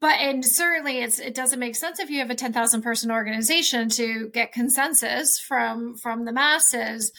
but 0.00 0.18
and 0.18 0.44
certainly 0.44 0.98
it's 0.98 1.20
it 1.20 1.32
doesn't 1.32 1.60
make 1.60 1.76
sense 1.76 2.00
if 2.00 2.10
you 2.10 2.18
have 2.18 2.28
a 2.28 2.34
10,000 2.34 2.82
person 2.82 3.10
organization 3.10 3.88
to 3.88 4.28
get 4.30 4.52
consensus 4.52 5.38
from 5.38 5.96
from 5.96 6.24
the 6.24 6.32
masses 6.32 7.12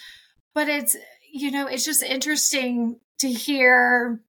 but 0.54 0.68
it's 0.68 0.98
you 1.32 1.50
know 1.50 1.66
it's 1.66 1.86
just 1.86 2.04
interesting 2.04 3.00
to 3.20 3.30
hear 3.30 4.20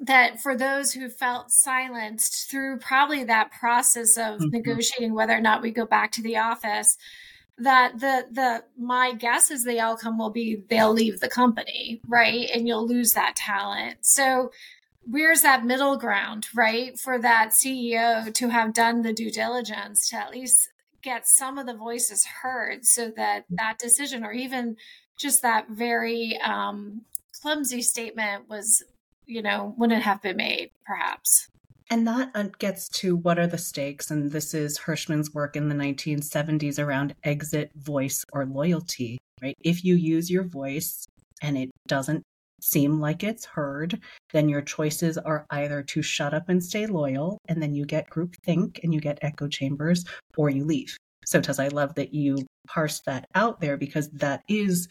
that 0.00 0.40
for 0.40 0.54
those 0.54 0.92
who 0.92 1.08
felt 1.08 1.50
silenced 1.50 2.50
through 2.50 2.78
probably 2.78 3.24
that 3.24 3.52
process 3.52 4.18
of 4.18 4.38
mm-hmm. 4.38 4.50
negotiating 4.50 5.14
whether 5.14 5.32
or 5.32 5.40
not 5.40 5.62
we 5.62 5.70
go 5.70 5.86
back 5.86 6.12
to 6.12 6.22
the 6.22 6.36
office 6.36 6.98
that 7.58 8.00
the 8.00 8.26
the 8.30 8.64
my 8.78 9.12
guess 9.12 9.50
is 9.50 9.64
the 9.64 9.78
outcome 9.78 10.18
will 10.18 10.30
be 10.30 10.62
they'll 10.68 10.92
leave 10.92 11.20
the 11.20 11.28
company 11.28 12.00
right? 12.08 12.48
And 12.52 12.66
you'll 12.66 12.86
lose 12.86 13.12
that 13.12 13.36
talent. 13.36 13.98
So 14.00 14.50
where's 15.04 15.42
that 15.42 15.64
middle 15.64 15.96
ground 15.96 16.46
right? 16.54 16.98
For 16.98 17.18
that 17.18 17.50
ceo 17.50 18.32
to 18.32 18.48
have 18.48 18.72
done 18.72 19.02
the 19.02 19.12
due 19.12 19.30
diligence 19.30 20.08
to 20.10 20.16
at 20.16 20.30
least 20.30 20.70
get 21.02 21.26
some 21.26 21.58
of 21.58 21.66
the 21.66 21.74
voices 21.74 22.24
heard 22.42 22.86
so 22.86 23.10
that 23.16 23.44
that 23.50 23.78
decision 23.78 24.24
or 24.24 24.32
even 24.32 24.76
just 25.18 25.42
that 25.42 25.68
very 25.68 26.38
um, 26.42 27.02
clumsy 27.40 27.82
statement 27.82 28.48
was 28.48 28.82
you 29.26 29.42
know 29.42 29.74
wouldn't 29.76 30.02
have 30.02 30.22
been 30.22 30.36
made 30.36 30.70
perhaps 30.86 31.48
and 31.92 32.06
that 32.08 32.56
gets 32.58 32.88
to 32.88 33.16
what 33.16 33.38
are 33.38 33.46
the 33.46 33.58
stakes. 33.58 34.10
And 34.10 34.32
this 34.32 34.54
is 34.54 34.78
Hirschman's 34.78 35.34
work 35.34 35.56
in 35.56 35.68
the 35.68 35.74
1970s 35.74 36.78
around 36.78 37.14
exit, 37.22 37.70
voice, 37.76 38.24
or 38.32 38.46
loyalty, 38.46 39.18
right? 39.42 39.54
If 39.62 39.84
you 39.84 39.96
use 39.96 40.30
your 40.30 40.44
voice 40.44 41.04
and 41.42 41.58
it 41.58 41.68
doesn't 41.86 42.22
seem 42.62 42.98
like 42.98 43.22
it's 43.22 43.44
heard, 43.44 44.00
then 44.32 44.48
your 44.48 44.62
choices 44.62 45.18
are 45.18 45.44
either 45.50 45.82
to 45.82 46.00
shut 46.00 46.32
up 46.32 46.48
and 46.48 46.64
stay 46.64 46.86
loyal, 46.86 47.36
and 47.48 47.62
then 47.62 47.74
you 47.74 47.84
get 47.84 48.08
groupthink 48.08 48.82
and 48.82 48.94
you 48.94 49.00
get 49.00 49.18
echo 49.20 49.46
chambers, 49.46 50.06
or 50.38 50.48
you 50.48 50.64
leave. 50.64 50.96
So, 51.26 51.42
Tess, 51.42 51.58
I 51.58 51.68
love 51.68 51.94
that 51.96 52.14
you 52.14 52.38
parsed 52.66 53.04
that 53.04 53.26
out 53.34 53.60
there 53.60 53.76
because 53.76 54.08
that 54.12 54.44
is 54.48 54.88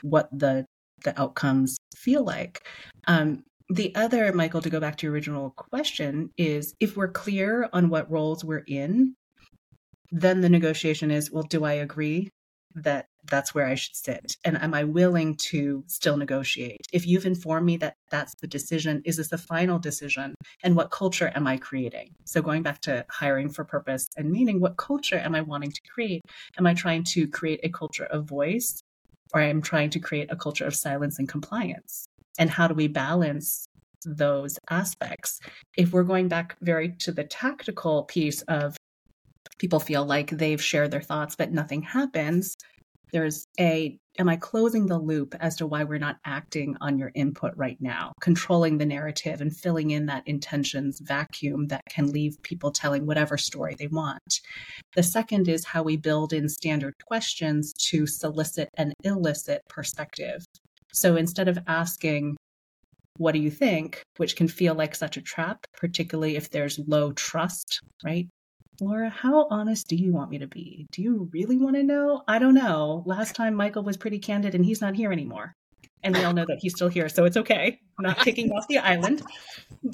what 0.00 0.30
the 0.32 0.64
the 1.04 1.20
outcomes 1.20 1.76
feel 1.94 2.24
like. 2.24 2.66
Um, 3.06 3.42
the 3.68 3.94
other, 3.94 4.32
Michael, 4.32 4.62
to 4.62 4.70
go 4.70 4.80
back 4.80 4.96
to 4.96 5.06
your 5.06 5.12
original 5.12 5.50
question, 5.50 6.30
is 6.36 6.74
if 6.80 6.96
we're 6.96 7.08
clear 7.08 7.68
on 7.72 7.88
what 7.88 8.10
roles 8.10 8.44
we're 8.44 8.64
in, 8.66 9.14
then 10.10 10.40
the 10.40 10.48
negotiation 10.48 11.10
is 11.10 11.30
well, 11.30 11.44
do 11.44 11.64
I 11.64 11.72
agree 11.72 12.28
that 12.74 13.06
that's 13.30 13.54
where 13.54 13.66
I 13.66 13.74
should 13.74 13.94
sit? 13.94 14.36
And 14.44 14.60
am 14.60 14.74
I 14.74 14.84
willing 14.84 15.36
to 15.50 15.84
still 15.86 16.16
negotiate? 16.16 16.86
If 16.92 17.06
you've 17.06 17.26
informed 17.26 17.66
me 17.66 17.76
that 17.78 17.94
that's 18.10 18.34
the 18.40 18.46
decision, 18.46 19.02
is 19.04 19.16
this 19.16 19.28
the 19.28 19.38
final 19.38 19.78
decision? 19.78 20.34
And 20.62 20.76
what 20.76 20.90
culture 20.90 21.30
am 21.34 21.46
I 21.46 21.56
creating? 21.56 22.14
So, 22.24 22.42
going 22.42 22.62
back 22.62 22.80
to 22.82 23.04
hiring 23.10 23.48
for 23.48 23.64
purpose 23.64 24.08
and 24.16 24.30
meaning, 24.30 24.60
what 24.60 24.76
culture 24.76 25.18
am 25.18 25.34
I 25.34 25.42
wanting 25.42 25.72
to 25.72 25.80
create? 25.92 26.22
Am 26.58 26.66
I 26.66 26.74
trying 26.74 27.04
to 27.12 27.28
create 27.28 27.60
a 27.62 27.68
culture 27.68 28.04
of 28.04 28.24
voice 28.24 28.82
or 29.34 29.40
I'm 29.40 29.62
trying 29.62 29.90
to 29.90 30.00
create 30.00 30.30
a 30.30 30.36
culture 30.36 30.66
of 30.66 30.74
silence 30.74 31.18
and 31.18 31.28
compliance? 31.28 32.06
And 32.38 32.50
how 32.50 32.68
do 32.68 32.74
we 32.74 32.88
balance 32.88 33.66
those 34.04 34.58
aspects? 34.70 35.40
If 35.76 35.92
we're 35.92 36.02
going 36.02 36.28
back 36.28 36.56
very 36.60 36.94
to 37.00 37.12
the 37.12 37.24
tactical 37.24 38.04
piece 38.04 38.42
of 38.42 38.76
people 39.58 39.80
feel 39.80 40.04
like 40.04 40.30
they've 40.30 40.62
shared 40.62 40.90
their 40.90 41.00
thoughts 41.00 41.36
but 41.36 41.52
nothing 41.52 41.82
happens 41.82 42.56
there's 43.12 43.46
a 43.60 43.98
am 44.18 44.28
i 44.28 44.36
closing 44.36 44.86
the 44.86 44.98
loop 44.98 45.34
as 45.40 45.56
to 45.56 45.66
why 45.66 45.84
we're 45.84 45.98
not 45.98 46.16
acting 46.24 46.76
on 46.80 46.98
your 46.98 47.12
input 47.14 47.52
right 47.56 47.76
now? 47.80 48.12
Controlling 48.20 48.78
the 48.78 48.86
narrative 48.86 49.40
and 49.40 49.54
filling 49.54 49.90
in 49.90 50.06
that 50.06 50.26
intentions 50.26 51.00
vacuum 51.00 51.68
that 51.68 51.82
can 51.88 52.10
leave 52.10 52.42
people 52.42 52.70
telling 52.70 53.06
whatever 53.06 53.36
story 53.36 53.74
they 53.78 53.86
want. 53.86 54.40
The 54.96 55.02
second 55.02 55.48
is 55.48 55.64
how 55.64 55.82
we 55.82 55.96
build 55.96 56.32
in 56.32 56.48
standard 56.48 56.94
questions 57.06 57.72
to 57.90 58.06
solicit 58.06 58.68
an 58.76 58.92
illicit 59.04 59.62
perspective 59.68 60.44
so 60.92 61.16
instead 61.16 61.48
of 61.48 61.58
asking, 61.66 62.36
what 63.16 63.32
do 63.32 63.38
you 63.38 63.50
think, 63.50 64.02
which 64.16 64.36
can 64.36 64.48
feel 64.48 64.74
like 64.74 64.94
such 64.94 65.16
a 65.16 65.22
trap, 65.22 65.64
particularly 65.76 66.36
if 66.36 66.50
there's 66.50 66.78
low 66.86 67.12
trust, 67.12 67.80
right? 68.04 68.28
Laura, 68.80 69.10
how 69.10 69.46
honest 69.50 69.86
do 69.86 69.96
you 69.96 70.12
want 70.12 70.30
me 70.30 70.38
to 70.38 70.46
be? 70.46 70.86
Do 70.92 71.02
you 71.02 71.28
really 71.32 71.56
want 71.56 71.76
to 71.76 71.82
know? 71.82 72.22
I 72.26 72.38
don't 72.38 72.54
know. 72.54 73.02
Last 73.06 73.36
time 73.36 73.54
Michael 73.54 73.84
was 73.84 73.96
pretty 73.96 74.18
candid 74.18 74.54
and 74.54 74.64
he's 74.64 74.80
not 74.80 74.94
here 74.94 75.12
anymore. 75.12 75.52
And 76.02 76.16
we 76.16 76.24
all 76.24 76.32
know 76.32 76.46
that 76.46 76.58
he's 76.60 76.74
still 76.74 76.88
here, 76.88 77.08
so 77.08 77.24
it's 77.24 77.36
okay. 77.36 77.78
I'm 77.98 78.04
not 78.04 78.18
kicking 78.18 78.50
off 78.50 78.66
the 78.66 78.78
island. 78.78 79.22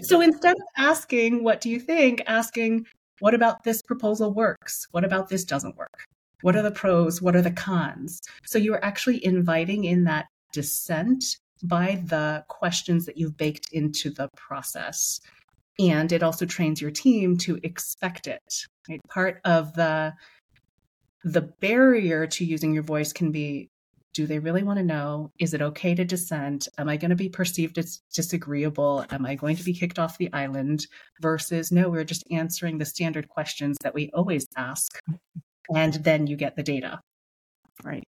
So 0.02 0.22
instead 0.22 0.56
of 0.56 0.62
asking, 0.78 1.44
what 1.44 1.60
do 1.60 1.68
you 1.68 1.78
think? 1.78 2.22
Asking, 2.26 2.86
what 3.18 3.34
about 3.34 3.62
this 3.64 3.82
proposal 3.82 4.32
works? 4.32 4.86
What 4.92 5.04
about 5.04 5.28
this 5.28 5.44
doesn't 5.44 5.76
work? 5.76 6.04
What 6.40 6.56
are 6.56 6.62
the 6.62 6.70
pros? 6.70 7.20
What 7.20 7.36
are 7.36 7.42
the 7.42 7.50
cons? 7.50 8.20
So 8.46 8.58
you 8.58 8.72
are 8.72 8.82
actually 8.82 9.22
inviting 9.22 9.84
in 9.84 10.04
that 10.04 10.26
dissent 10.52 11.24
by 11.62 12.02
the 12.06 12.44
questions 12.48 13.06
that 13.06 13.16
you've 13.16 13.36
baked 13.36 13.68
into 13.72 14.10
the 14.10 14.28
process. 14.36 15.20
And 15.78 16.10
it 16.12 16.22
also 16.22 16.44
trains 16.44 16.80
your 16.80 16.90
team 16.90 17.36
to 17.38 17.58
expect 17.62 18.26
it. 18.26 18.66
Right? 18.88 19.00
Part 19.08 19.40
of 19.44 19.74
the 19.74 20.14
the 21.24 21.42
barrier 21.42 22.26
to 22.26 22.44
using 22.44 22.72
your 22.72 22.84
voice 22.84 23.12
can 23.12 23.32
be 23.32 23.70
do 24.14 24.26
they 24.26 24.38
really 24.40 24.64
want 24.64 24.78
to 24.78 24.84
know? 24.84 25.30
Is 25.38 25.54
it 25.54 25.62
okay 25.62 25.94
to 25.94 26.04
dissent? 26.04 26.66
Am 26.76 26.88
I 26.88 26.96
going 26.96 27.10
to 27.10 27.16
be 27.16 27.28
perceived 27.28 27.78
as 27.78 28.00
disagreeable? 28.12 29.04
Am 29.10 29.24
I 29.24 29.36
going 29.36 29.54
to 29.54 29.62
be 29.62 29.72
kicked 29.72 29.98
off 29.98 30.18
the 30.18 30.32
island? 30.32 30.86
Versus, 31.20 31.70
no, 31.70 31.88
we're 31.88 32.02
just 32.02 32.24
answering 32.30 32.78
the 32.78 32.84
standard 32.84 33.28
questions 33.28 33.76
that 33.82 33.94
we 33.94 34.10
always 34.12 34.48
ask. 34.56 34.98
And 35.72 35.94
then 35.94 36.26
you 36.26 36.36
get 36.36 36.56
the 36.56 36.64
data. 36.64 37.00
Right. 37.84 38.02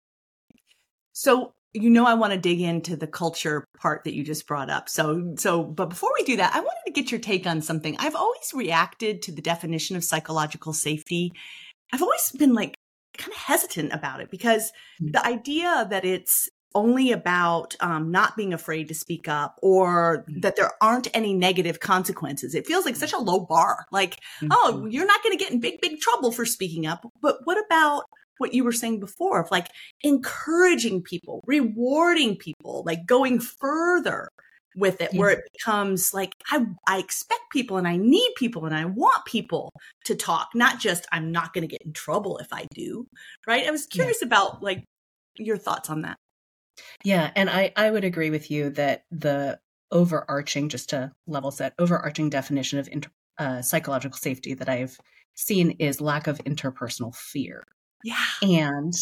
So 1.14 1.54
you 1.74 1.90
know 1.90 2.06
I 2.06 2.16
want 2.16 2.34
to 2.34 2.40
dig 2.40 2.62
into 2.62 2.96
the 2.96 3.08
culture 3.08 3.66
part 3.80 4.04
that 4.04 4.16
you 4.16 4.24
just 4.24 4.48
brought 4.48 4.70
up. 4.70 4.90
So 4.90 5.34
so 5.38 5.64
but 5.64 5.90
before 5.90 6.12
we 6.18 6.26
do 6.26 6.38
that, 6.38 6.56
I 6.56 6.60
wanted 6.60 6.82
to 6.88 6.92
get 6.92 7.12
your 7.12 7.20
take 7.20 7.46
on 7.46 7.62
something. 7.62 7.96
I've 8.00 8.16
always 8.16 8.52
reacted 8.54 9.22
to 9.24 9.32
the 9.32 9.42
definition 9.42 9.96
of 9.96 10.04
psychological 10.04 10.74
safety. 10.74 11.34
I've 11.94 12.02
always 12.02 12.32
been 12.38 12.54
like 12.54 12.76
kind 13.18 13.32
of 13.32 13.38
hesitant 13.38 13.94
about 13.94 14.22
it 14.22 14.32
because 14.32 14.72
mm-hmm. 15.02 15.12
the 15.12 15.26
idea 15.26 15.88
that 15.90 16.06
it's 16.06 16.50
only 16.76 17.12
about 17.12 17.76
um, 17.80 18.12
not 18.12 18.38
being 18.38 18.54
afraid 18.54 18.88
to 18.88 18.94
speak 18.94 19.28
up 19.28 19.58
or 19.62 20.26
mm-hmm. 20.30 20.42
that 20.42 20.56
there 20.56 20.72
aren't 20.82 21.08
any 21.16 21.34
negative 21.34 21.80
consequences. 21.80 22.54
It 22.54 22.68
feels 22.68 22.86
like 22.86 22.96
such 22.96 23.14
a 23.14 23.18
low 23.18 23.40
bar. 23.40 23.86
Like, 23.92 24.20
mm-hmm. 24.42 24.50
oh, 24.52 24.88
you're 24.90 25.06
not 25.06 25.24
going 25.24 25.38
to 25.38 25.44
get 25.44 25.52
in 25.52 25.60
big, 25.60 25.82
big 25.82 26.00
trouble 26.00 26.32
for 26.32 26.46
speaking 26.46 26.86
up. 26.86 27.06
But 27.22 27.40
what 27.46 27.64
about 27.64 28.04
what 28.40 28.54
you 28.54 28.64
were 28.64 28.72
saying 28.72 29.00
before 29.00 29.40
of 29.40 29.52
like 29.52 29.68
encouraging 30.02 31.02
people, 31.02 31.44
rewarding 31.46 32.36
people, 32.36 32.84
like 32.86 33.06
going 33.06 33.40
further 33.40 34.30
with 34.76 35.02
it, 35.02 35.14
yeah. 35.14 35.20
where 35.20 35.30
it 35.30 35.44
becomes 35.54 36.14
like 36.14 36.34
I 36.52 36.66
I 36.88 36.98
expect 37.00 37.42
people 37.52 37.78
and 37.78 37.88
I 37.88 37.98
need 37.98 38.32
people 38.36 38.66
and 38.66 38.76
I 38.76 38.86
want 38.86 39.26
people 39.26 39.72
to 40.06 40.16
talk, 40.16 40.50
not 40.56 40.80
just 40.80 41.06
I'm 41.12 41.32
not 41.32 41.54
going 41.54 41.64
to 41.64 41.68
get 41.68 41.82
in 41.84 41.94
trouble 41.94 42.38
if 42.40 42.52
I 42.52 42.66
do. 42.74 43.06
Right? 43.48 43.68
I 43.68 43.72
was 43.72 43.86
curious 43.86 44.20
yeah. 44.22 44.28
about 44.28 44.64
like 44.64 44.84
your 45.38 45.58
thoughts 45.58 45.90
on 45.90 46.02
that. 46.02 46.18
Yeah, 47.04 47.32
and 47.36 47.50
I 47.50 47.72
I 47.76 47.92
would 47.92 48.04
agree 48.04 48.30
with 48.30 48.50
you 48.50 48.70
that 48.72 49.04
the 49.12 49.60
overarching, 49.92 50.70
just 50.70 50.90
to 50.90 51.12
level 51.28 51.52
set, 51.52 51.74
overarching 51.80 52.30
definition 52.30 52.80
of 52.80 52.88
inter, 52.92 53.10
uh, 53.38 53.62
psychological 53.62 54.18
safety 54.18 54.54
that 54.54 54.70
I've 54.70 54.98
seen 55.36 55.72
is 55.72 56.02
lack 56.02 56.28
of 56.28 56.38
interpersonal 56.40 57.16
fear. 57.16 57.64
Yeah. 58.04 58.16
And 58.42 58.94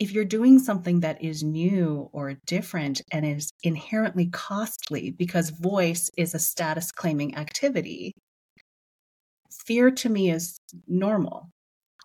if 0.00 0.12
you're 0.12 0.24
doing 0.24 0.58
something 0.58 1.00
that 1.00 1.22
is 1.22 1.42
new 1.42 2.08
or 2.12 2.34
different 2.46 3.00
and 3.10 3.26
is 3.26 3.52
inherently 3.62 4.26
costly 4.26 5.10
because 5.10 5.50
voice 5.50 6.10
is 6.16 6.34
a 6.34 6.38
status 6.38 6.92
claiming 6.92 7.36
activity, 7.36 8.14
fear 9.50 9.90
to 9.90 10.08
me 10.08 10.30
is 10.30 10.58
normal. 10.86 11.50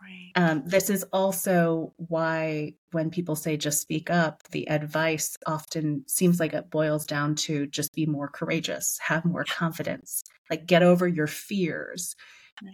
Right. 0.02 0.32
Um, 0.36 0.64
this 0.66 0.90
is 0.90 1.06
also 1.14 1.94
why 1.98 2.74
when 2.92 3.10
people 3.10 3.36
say 3.36 3.58
just 3.58 3.82
speak 3.82 4.10
up, 4.10 4.44
the 4.52 4.70
advice 4.70 5.38
often 5.48 6.04
seems 6.08 6.40
like 6.40 6.54
it 6.54 6.70
boils 6.72 7.06
down 7.06 7.36
to 7.36 7.68
just 7.68 7.94
be 7.94 8.06
more 8.06 8.28
courageous, 8.28 9.00
have 9.02 9.26
more 9.26 9.46
confidence, 9.46 10.24
like 10.50 10.66
get 10.68 10.84
over 10.84 11.08
your 11.08 11.28
fears. 11.28 12.16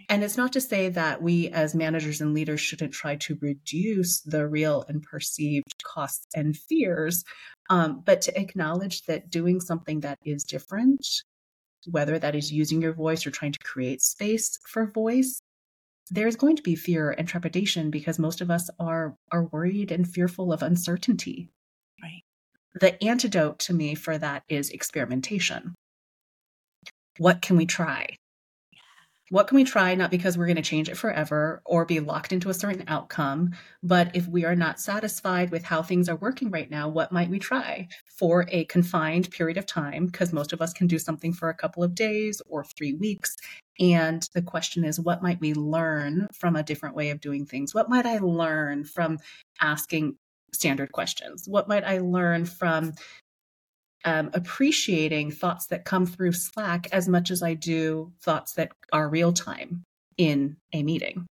And 0.09 0.23
it's 0.23 0.37
not 0.37 0.53
to 0.53 0.61
say 0.61 0.89
that 0.89 1.21
we 1.21 1.49
as 1.49 1.73
managers 1.73 2.21
and 2.21 2.33
leaders 2.33 2.59
shouldn't 2.59 2.93
try 2.93 3.15
to 3.17 3.37
reduce 3.41 4.21
the 4.21 4.47
real 4.47 4.83
and 4.87 5.01
perceived 5.01 5.83
costs 5.83 6.27
and 6.35 6.55
fears, 6.55 7.23
um, 7.69 8.03
but 8.05 8.21
to 8.23 8.39
acknowledge 8.39 9.03
that 9.03 9.29
doing 9.29 9.59
something 9.59 10.01
that 10.01 10.19
is 10.25 10.43
different, 10.43 11.05
whether 11.89 12.19
that 12.19 12.35
is 12.35 12.51
using 12.51 12.81
your 12.81 12.93
voice 12.93 13.25
or 13.25 13.31
trying 13.31 13.53
to 13.53 13.59
create 13.59 14.01
space 14.01 14.59
for 14.67 14.85
voice, 14.91 15.39
there's 16.11 16.35
going 16.35 16.55
to 16.55 16.63
be 16.63 16.75
fear 16.75 17.11
and 17.11 17.27
trepidation 17.27 17.89
because 17.89 18.19
most 18.19 18.41
of 18.41 18.51
us 18.51 18.69
are 18.79 19.15
are 19.31 19.45
worried 19.45 19.91
and 19.91 20.07
fearful 20.07 20.51
of 20.51 20.63
uncertainty. 20.63 21.49
Right. 22.01 22.23
The 22.79 23.01
antidote 23.03 23.59
to 23.59 23.73
me 23.73 23.95
for 23.95 24.17
that 24.17 24.43
is 24.49 24.69
experimentation. 24.71 25.75
What 27.17 27.41
can 27.41 27.57
we 27.57 27.65
try? 27.65 28.15
What 29.29 29.47
can 29.47 29.55
we 29.55 29.63
try 29.63 29.95
not 29.95 30.11
because 30.11 30.37
we're 30.37 30.45
going 30.45 30.55
to 30.55 30.61
change 30.61 30.89
it 30.89 30.97
forever 30.97 31.61
or 31.65 31.85
be 31.85 31.99
locked 31.99 32.31
into 32.31 32.49
a 32.49 32.53
certain 32.53 32.83
outcome 32.87 33.51
but 33.83 34.15
if 34.15 34.27
we 34.27 34.45
are 34.45 34.55
not 34.55 34.79
satisfied 34.79 35.51
with 35.51 35.63
how 35.63 35.81
things 35.81 36.09
are 36.09 36.15
working 36.15 36.49
right 36.51 36.69
now 36.69 36.87
what 36.87 37.11
might 37.11 37.29
we 37.29 37.39
try? 37.39 37.87
For 38.17 38.45
a 38.49 38.65
confined 38.65 39.31
period 39.31 39.57
of 39.57 39.65
time 39.65 40.07
because 40.07 40.33
most 40.33 40.51
of 40.53 40.61
us 40.61 40.73
can 40.73 40.87
do 40.87 40.99
something 40.99 41.33
for 41.33 41.49
a 41.49 41.53
couple 41.53 41.83
of 41.83 41.95
days 41.95 42.41
or 42.47 42.63
3 42.63 42.93
weeks 42.93 43.37
and 43.79 44.27
the 44.33 44.41
question 44.41 44.83
is 44.83 44.99
what 44.99 45.23
might 45.23 45.39
we 45.39 45.53
learn 45.53 46.27
from 46.33 46.55
a 46.55 46.63
different 46.63 46.95
way 46.95 47.09
of 47.11 47.21
doing 47.21 47.45
things? 47.45 47.73
What 47.73 47.89
might 47.89 48.05
i 48.05 48.17
learn 48.17 48.83
from 48.83 49.19
asking 49.61 50.17
standard 50.53 50.91
questions? 50.91 51.45
What 51.47 51.67
might 51.67 51.85
i 51.85 51.99
learn 51.99 52.45
from 52.45 52.93
um, 54.05 54.29
appreciating 54.33 55.31
thoughts 55.31 55.67
that 55.67 55.85
come 55.85 56.05
through 56.05 56.31
Slack 56.33 56.87
as 56.91 57.07
much 57.07 57.31
as 57.31 57.43
I 57.43 57.53
do 57.53 58.11
thoughts 58.21 58.53
that 58.53 58.71
are 58.93 59.09
real 59.09 59.33
time 59.33 59.83
in 60.17 60.57
a 60.73 60.83
meeting. 60.83 61.25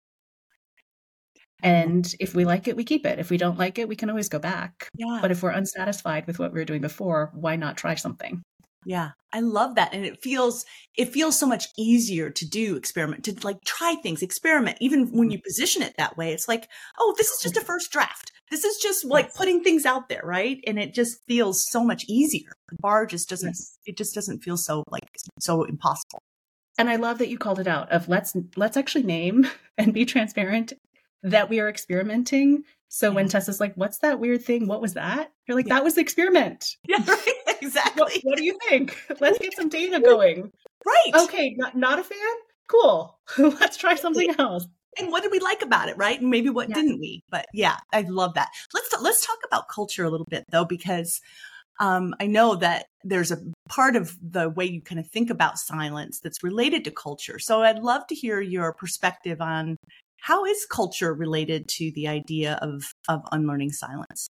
And 1.63 2.15
if 2.21 2.35
we 2.35 2.45
like 2.45 2.69
it, 2.69 2.77
we 2.77 2.85
keep 2.85 3.07
it. 3.07 3.19
If 3.19 3.31
we 3.31 3.39
don't 3.39 3.59
like 3.59 3.79
it, 3.79 3.89
we 3.89 3.97
can 3.97 4.11
always 4.11 4.29
go 4.29 4.39
back. 4.39 4.89
Yeah. 4.97 5.19
But 5.23 5.31
if 5.31 5.43
we're 5.43 5.51
unsatisfied 5.51 6.27
with 6.27 6.39
what 6.39 6.53
we 6.53 6.61
were 6.61 6.67
doing 6.67 6.83
before, 6.83 7.31
why 7.35 7.57
not 7.57 7.79
try 7.79 7.95
something? 7.95 8.43
Yeah, 8.85 9.13
I 9.33 9.41
love 9.41 9.77
that. 9.77 9.95
And 9.95 10.05
it 10.05 10.23
feels, 10.23 10.67
it 10.95 11.09
feels 11.09 11.39
so 11.39 11.47
much 11.47 11.69
easier 11.79 12.29
to 12.29 12.47
do 12.47 12.77
experiment, 12.77 13.25
to 13.25 13.35
like 13.43 13.65
try 13.65 13.95
things, 14.03 14.23
experiment. 14.23 14.77
Even 14.81 15.07
when 15.07 15.31
you 15.31 15.41
position 15.41 15.81
it 15.81 15.95
that 15.97 16.19
way, 16.19 16.35
it's 16.35 16.49
like, 16.49 16.69
oh, 16.99 17.15
this 17.17 17.31
is 17.31 17.43
just 17.43 17.57
a 17.57 17.63
first 17.63 17.91
draft. 17.91 18.31
This 18.55 18.65
is 18.65 18.77
just 18.77 19.05
like 19.05 19.25
yes. 19.25 19.37
putting 19.37 19.65
things 19.65 19.85
out 19.85 20.09
there, 20.09 20.21
right? 20.23 20.63
And 20.65 20.79
it 20.79 20.95
just 20.95 21.19
feels 21.27 21.69
so 21.69 21.83
much 21.83 22.05
easier. 22.07 22.53
The 22.69 22.77
bar 22.79 23.05
just 23.05 23.29
doesn't, 23.29 23.49
yes. 23.49 23.79
it 23.85 23.97
just 23.97 24.15
doesn't 24.15 24.45
feel 24.45 24.57
so 24.57 24.85
like 24.93 25.09
so 25.41 25.65
impossible. 25.65 26.23
And 26.79 26.89
I 26.89 26.95
love 26.95 27.19
that 27.19 27.29
you 27.29 27.37
called 27.37 27.59
it 27.59 27.67
out 27.67 27.91
of 27.91 28.09
let's, 28.09 28.37
let's 28.55 28.77
actually 28.77 29.03
name 29.03 29.49
and 29.77 29.93
be 29.93 30.05
transparent 30.05 30.73
that 31.25 31.51
we 31.51 31.59
are 31.59 31.69
experimenting. 31.69 32.63
So 32.87 33.09
yeah. 33.09 33.15
when 33.17 33.29
Tessa's 33.29 33.59
like, 33.59 33.75
what's 33.75 33.99
that 33.99 34.21
weird 34.21 34.45
thing? 34.45 34.69
What 34.69 34.81
was 34.81 34.95
that? 34.95 35.33
You're 35.49 35.57
like, 35.57 35.67
yeah. 35.67 35.75
that 35.75 35.85
was 35.85 35.97
the 35.97 36.03
experiment. 36.03 36.77
Yeah, 36.89 37.05
right. 37.05 37.35
exactly. 37.61 38.03
What, 38.03 38.21
what, 38.23 38.39
do 38.39 38.45
you 38.45 38.57
think? 38.69 38.97
Let's 39.19 39.41
get 39.41 39.57
some 39.57 39.69
data 39.69 39.99
going. 39.99 40.53
Right. 40.87 41.25
Okay, 41.25 41.57
not, 41.57 41.77
not 41.77 41.99
a 41.99 42.05
fan? 42.05 42.19
Cool. 42.69 43.19
Let's 43.37 43.77
try 43.77 43.97
something 43.97 44.33
else. 44.39 44.69
And 44.99 45.11
what 45.11 45.23
did 45.23 45.33
we 45.33 45.41
like 45.41 45.63
about 45.63 45.89
it, 45.89 45.97
right? 45.97 46.21
And 46.21 46.31
maybe 46.31 46.51
what 46.51 46.69
yeah. 46.69 46.75
didn't 46.77 47.01
we? 47.01 47.23
But 47.31 47.47
yeah, 47.53 47.77
I 47.93 48.03
love 48.03 48.35
that. 48.35 48.49
Let's 48.73 48.95
let's 49.01 49.27
talk 49.27 49.39
about 49.47 49.69
culture 49.69 50.05
a 50.05 50.11
little 50.11 50.27
bit 50.29 50.45
though, 50.51 50.65
because 50.65 51.21
um, 51.81 52.15
I 52.21 52.27
know 52.27 52.55
that 52.57 52.87
there's 53.03 53.33
a 53.33 53.39
part 53.69 53.97
of 53.97 54.17
the 54.23 54.49
way 54.49 54.65
you 54.65 54.81
kind 54.81 55.01
of 55.01 55.09
think 55.09 55.31
about 55.31 55.59
silence 55.59 56.21
that's 56.21 56.45
related 56.45 56.85
to 56.85 56.91
culture. 56.91 57.39
So 57.39 57.63
I'd 57.63 57.81
love 57.81 58.07
to 58.09 58.15
hear 58.15 58.41
your 58.41 58.73
perspective 58.73 59.41
on 59.41 59.77
how 60.21 60.45
is 60.45 60.67
culture 60.71 61.13
related 61.13 61.69
to 61.69 61.91
the 61.93 62.09
idea 62.09 62.59
of 62.63 62.85
of 63.09 63.23
unlearning 63.33 63.73
silence. 63.73 64.29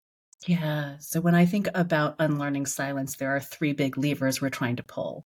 Yeah. 0.46 0.96
So 0.98 1.20
when 1.20 1.34
I 1.34 1.46
think 1.46 1.68
about 1.74 2.16
unlearning 2.18 2.66
silence, 2.66 3.16
there 3.16 3.34
are 3.34 3.40
three 3.40 3.72
big 3.72 3.96
levers 3.96 4.40
we're 4.40 4.50
trying 4.50 4.76
to 4.76 4.82
pull. 4.82 5.24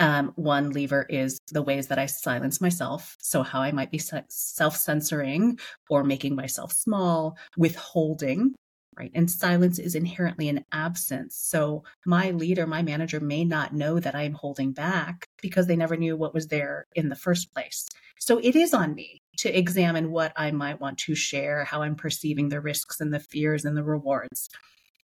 Um, 0.00 0.32
one 0.36 0.70
lever 0.70 1.04
is 1.10 1.38
the 1.52 1.62
ways 1.62 1.88
that 1.88 1.98
I 1.98 2.06
silence 2.06 2.58
myself. 2.58 3.16
So, 3.20 3.42
how 3.42 3.60
I 3.60 3.70
might 3.70 3.90
be 3.90 4.00
self 4.00 4.76
censoring 4.76 5.58
or 5.90 6.04
making 6.04 6.34
myself 6.34 6.72
small, 6.72 7.36
withholding, 7.58 8.54
right? 8.98 9.10
And 9.14 9.30
silence 9.30 9.78
is 9.78 9.94
inherently 9.94 10.48
an 10.48 10.64
absence. 10.72 11.36
So, 11.36 11.84
my 12.06 12.30
leader, 12.30 12.66
my 12.66 12.80
manager 12.80 13.20
may 13.20 13.44
not 13.44 13.74
know 13.74 14.00
that 14.00 14.14
I'm 14.14 14.32
holding 14.32 14.72
back 14.72 15.26
because 15.42 15.66
they 15.66 15.76
never 15.76 15.98
knew 15.98 16.16
what 16.16 16.32
was 16.32 16.48
there 16.48 16.86
in 16.94 17.10
the 17.10 17.14
first 17.14 17.52
place. 17.52 17.86
So, 18.18 18.38
it 18.38 18.56
is 18.56 18.72
on 18.72 18.94
me 18.94 19.20
to 19.40 19.56
examine 19.56 20.12
what 20.12 20.32
I 20.34 20.50
might 20.50 20.80
want 20.80 20.96
to 21.00 21.14
share, 21.14 21.64
how 21.64 21.82
I'm 21.82 21.94
perceiving 21.94 22.48
the 22.48 22.62
risks 22.62 23.00
and 23.00 23.12
the 23.12 23.20
fears 23.20 23.66
and 23.66 23.76
the 23.76 23.84
rewards. 23.84 24.48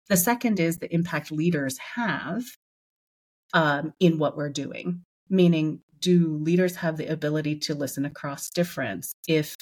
The 0.09 0.17
second 0.17 0.59
is 0.59 0.79
the 0.79 0.95
impact 0.95 1.31
leaders 1.31 1.77
have 1.97 2.45
um, 3.53 3.93
in 4.01 4.19
what 4.19 4.37
we're 4.37 4.51
doing, 4.51 5.05
meaning, 5.29 5.81
do 6.01 6.37
leaders 6.37 6.77
have 6.77 6.97
the 6.97 7.07
ability 7.07 7.59
to 7.61 7.75
listen 7.75 8.05
across 8.05 8.51
difference? 8.51 9.15
If 9.27 9.57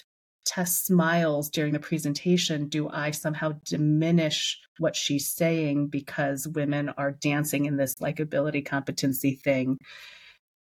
Tess 0.44 0.82
smiles 0.84 1.48
during 1.48 1.72
the 1.72 1.78
presentation, 1.78 2.68
do 2.68 2.88
I 2.88 3.12
somehow 3.12 3.52
diminish 3.64 4.60
what 4.78 4.94
she's 4.96 5.28
saying 5.28 5.88
because 5.88 6.46
women 6.46 6.90
are 6.90 7.12
dancing 7.12 7.64
in 7.64 7.76
this 7.76 7.94
likability 7.96 8.64
competency 8.64 9.36
thing? 9.36 9.78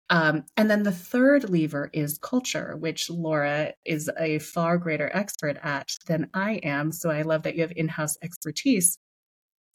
Um, 0.09 0.45
and 0.55 0.69
then 0.69 0.83
the 0.83 0.91
third 0.91 1.49
lever 1.49 1.89
is 1.91 2.19
culture, 2.19 2.75
which 2.77 3.09
Laura 3.09 3.73
is 3.83 4.09
a 4.19 4.39
far 4.39 4.77
greater 4.77 5.09
expert 5.13 5.57
at 5.63 5.89
than 6.05 6.29
I 6.33 6.55
am. 6.63 6.91
So 6.91 7.09
I 7.09 7.23
love 7.23 7.43
that 7.43 7.55
you 7.55 7.61
have 7.61 7.73
in 7.75 7.87
house 7.87 8.15
expertise. 8.21 8.97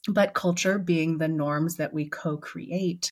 But 0.07 0.33
culture 0.33 0.79
being 0.79 1.17
the 1.17 1.27
norms 1.27 1.75
that 1.75 1.93
we 1.93 2.09
co 2.09 2.37
create, 2.37 3.11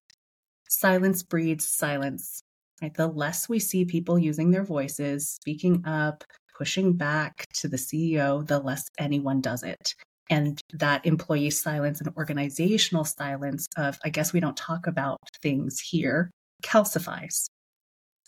silence 0.70 1.24
breeds 1.24 1.68
silence. 1.68 2.42
Right? 2.82 2.94
The 2.94 3.08
less 3.08 3.50
we 3.50 3.60
see 3.60 3.84
people 3.84 4.18
using 4.18 4.52
their 4.52 4.64
voices, 4.64 5.30
speaking 5.30 5.84
up, 5.86 6.24
pushing 6.58 6.94
back 6.94 7.46
to 7.56 7.68
the 7.68 7.78
CEO, 7.78 8.46
the 8.46 8.60
less 8.60 8.86
anyone 8.98 9.42
does 9.42 9.64
it. 9.64 9.96
And 10.30 10.62
that 10.74 11.06
employee 11.06 11.50
silence 11.50 12.00
and 12.00 12.14
organizational 12.16 13.04
silence 13.04 13.68
of, 13.78 13.98
I 14.06 14.10
guess 14.10 14.32
we 14.32 14.40
don't 14.40 14.56
talk 14.56 14.88
about 14.88 15.18
things 15.42 15.80
here 15.80 16.30
calcifies. 16.64 17.48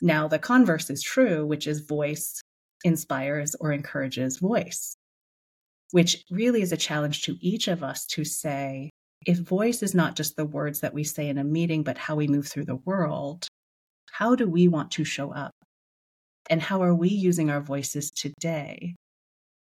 Now, 0.01 0.27
the 0.27 0.39
converse 0.39 0.89
is 0.89 1.03
true, 1.03 1.45
which 1.45 1.67
is 1.67 1.81
voice 1.81 2.41
inspires 2.83 3.55
or 3.59 3.71
encourages 3.71 4.37
voice, 4.37 4.95
which 5.91 6.25
really 6.31 6.63
is 6.63 6.71
a 6.71 6.77
challenge 6.77 7.21
to 7.23 7.37
each 7.39 7.67
of 7.67 7.83
us 7.83 8.07
to 8.07 8.25
say 8.25 8.89
if 9.25 9.37
voice 9.37 9.83
is 9.83 9.93
not 9.93 10.15
just 10.15 10.35
the 10.35 10.45
words 10.45 10.79
that 10.81 10.93
we 10.93 11.03
say 11.03 11.29
in 11.29 11.37
a 11.37 11.43
meeting, 11.43 11.83
but 11.83 11.97
how 11.97 12.15
we 12.15 12.27
move 12.27 12.47
through 12.47 12.65
the 12.65 12.75
world, 12.75 13.47
how 14.11 14.35
do 14.35 14.47
we 14.47 14.67
want 14.67 14.91
to 14.91 15.03
show 15.03 15.31
up? 15.31 15.51
And 16.49 16.61
how 16.61 16.81
are 16.81 16.95
we 16.95 17.09
using 17.09 17.49
our 17.49 17.61
voices 17.61 18.11
today? 18.11 18.95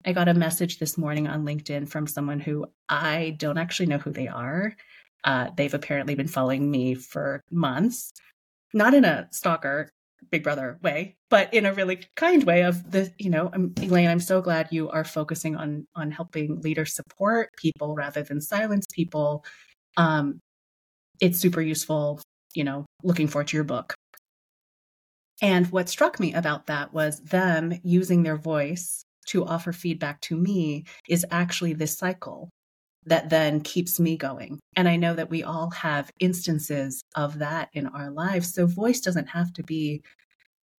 I 0.04 0.12
got 0.12 0.28
a 0.28 0.34
message 0.34 0.78
this 0.78 0.96
morning 0.96 1.26
on 1.26 1.44
LinkedIn 1.44 1.88
from 1.88 2.06
someone 2.06 2.38
who 2.38 2.66
I 2.88 3.36
don't 3.38 3.58
actually 3.58 3.86
know 3.86 3.98
who 3.98 4.12
they 4.12 4.28
are. 4.28 4.76
Uh, 5.24 5.48
they've 5.56 5.74
apparently 5.74 6.14
been 6.14 6.28
following 6.28 6.70
me 6.70 6.94
for 6.94 7.40
months 7.50 8.12
not 8.76 8.94
in 8.94 9.04
a 9.04 9.28
stalker 9.32 9.88
big 10.30 10.42
brother 10.42 10.78
way 10.82 11.16
but 11.30 11.52
in 11.52 11.66
a 11.66 11.72
really 11.72 12.00
kind 12.16 12.44
way 12.44 12.62
of 12.62 12.90
the 12.90 13.12
you 13.18 13.30
know 13.30 13.50
I'm, 13.52 13.72
elaine 13.80 14.08
i'm 14.08 14.20
so 14.20 14.40
glad 14.40 14.68
you 14.70 14.88
are 14.90 15.04
focusing 15.04 15.56
on 15.56 15.86
on 15.94 16.10
helping 16.10 16.60
leaders 16.60 16.94
support 16.94 17.50
people 17.56 17.94
rather 17.94 18.22
than 18.22 18.40
silence 18.40 18.86
people. 18.92 19.44
Um 19.96 20.40
it's 21.20 21.38
super 21.38 21.60
useful 21.60 22.20
you 22.54 22.64
know 22.64 22.86
looking 23.02 23.28
forward 23.28 23.48
to 23.48 23.56
your 23.56 23.64
book. 23.64 23.94
And 25.42 25.66
what 25.70 25.90
struck 25.90 26.18
me 26.18 26.32
about 26.32 26.66
that 26.66 26.94
was 26.94 27.20
them 27.20 27.74
using 27.84 28.22
their 28.22 28.38
voice 28.38 29.04
to 29.26 29.44
offer 29.44 29.72
feedback 29.72 30.20
to 30.22 30.36
me 30.36 30.84
is 31.08 31.26
actually 31.30 31.74
this 31.74 31.98
cycle 31.98 32.48
that 33.06 33.30
then 33.30 33.60
keeps 33.60 33.98
me 33.98 34.16
going. 34.16 34.58
And 34.76 34.88
I 34.88 34.96
know 34.96 35.14
that 35.14 35.30
we 35.30 35.42
all 35.42 35.70
have 35.70 36.10
instances 36.20 37.02
of 37.14 37.38
that 37.38 37.68
in 37.72 37.86
our 37.86 38.10
lives. 38.10 38.52
So 38.52 38.66
voice 38.66 39.00
doesn't 39.00 39.28
have 39.28 39.52
to 39.54 39.62
be 39.62 40.02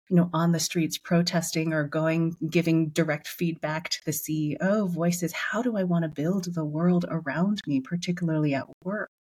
you 0.09 0.17
know, 0.17 0.31
on 0.33 0.53
the 0.53 0.61
streets 0.61 0.99
protesting 0.99 1.73
or 1.73 1.85
going, 1.85 2.37
giving 2.49 2.91
direct 2.91 3.27
feedback 3.27 3.89
to 3.89 3.99
the 4.05 4.13
CEO 4.13 4.89
voices. 4.89 5.33
How 5.33 5.63
do 5.63 5.77
I 5.77 5.83
want 5.83 6.05
to 6.05 6.09
build 6.09 6.55
the 6.55 6.65
world 6.65 7.05
around 7.09 7.61
me, 7.67 7.81
particularly 7.81 8.55
at 8.55 8.67
work? 8.85 9.11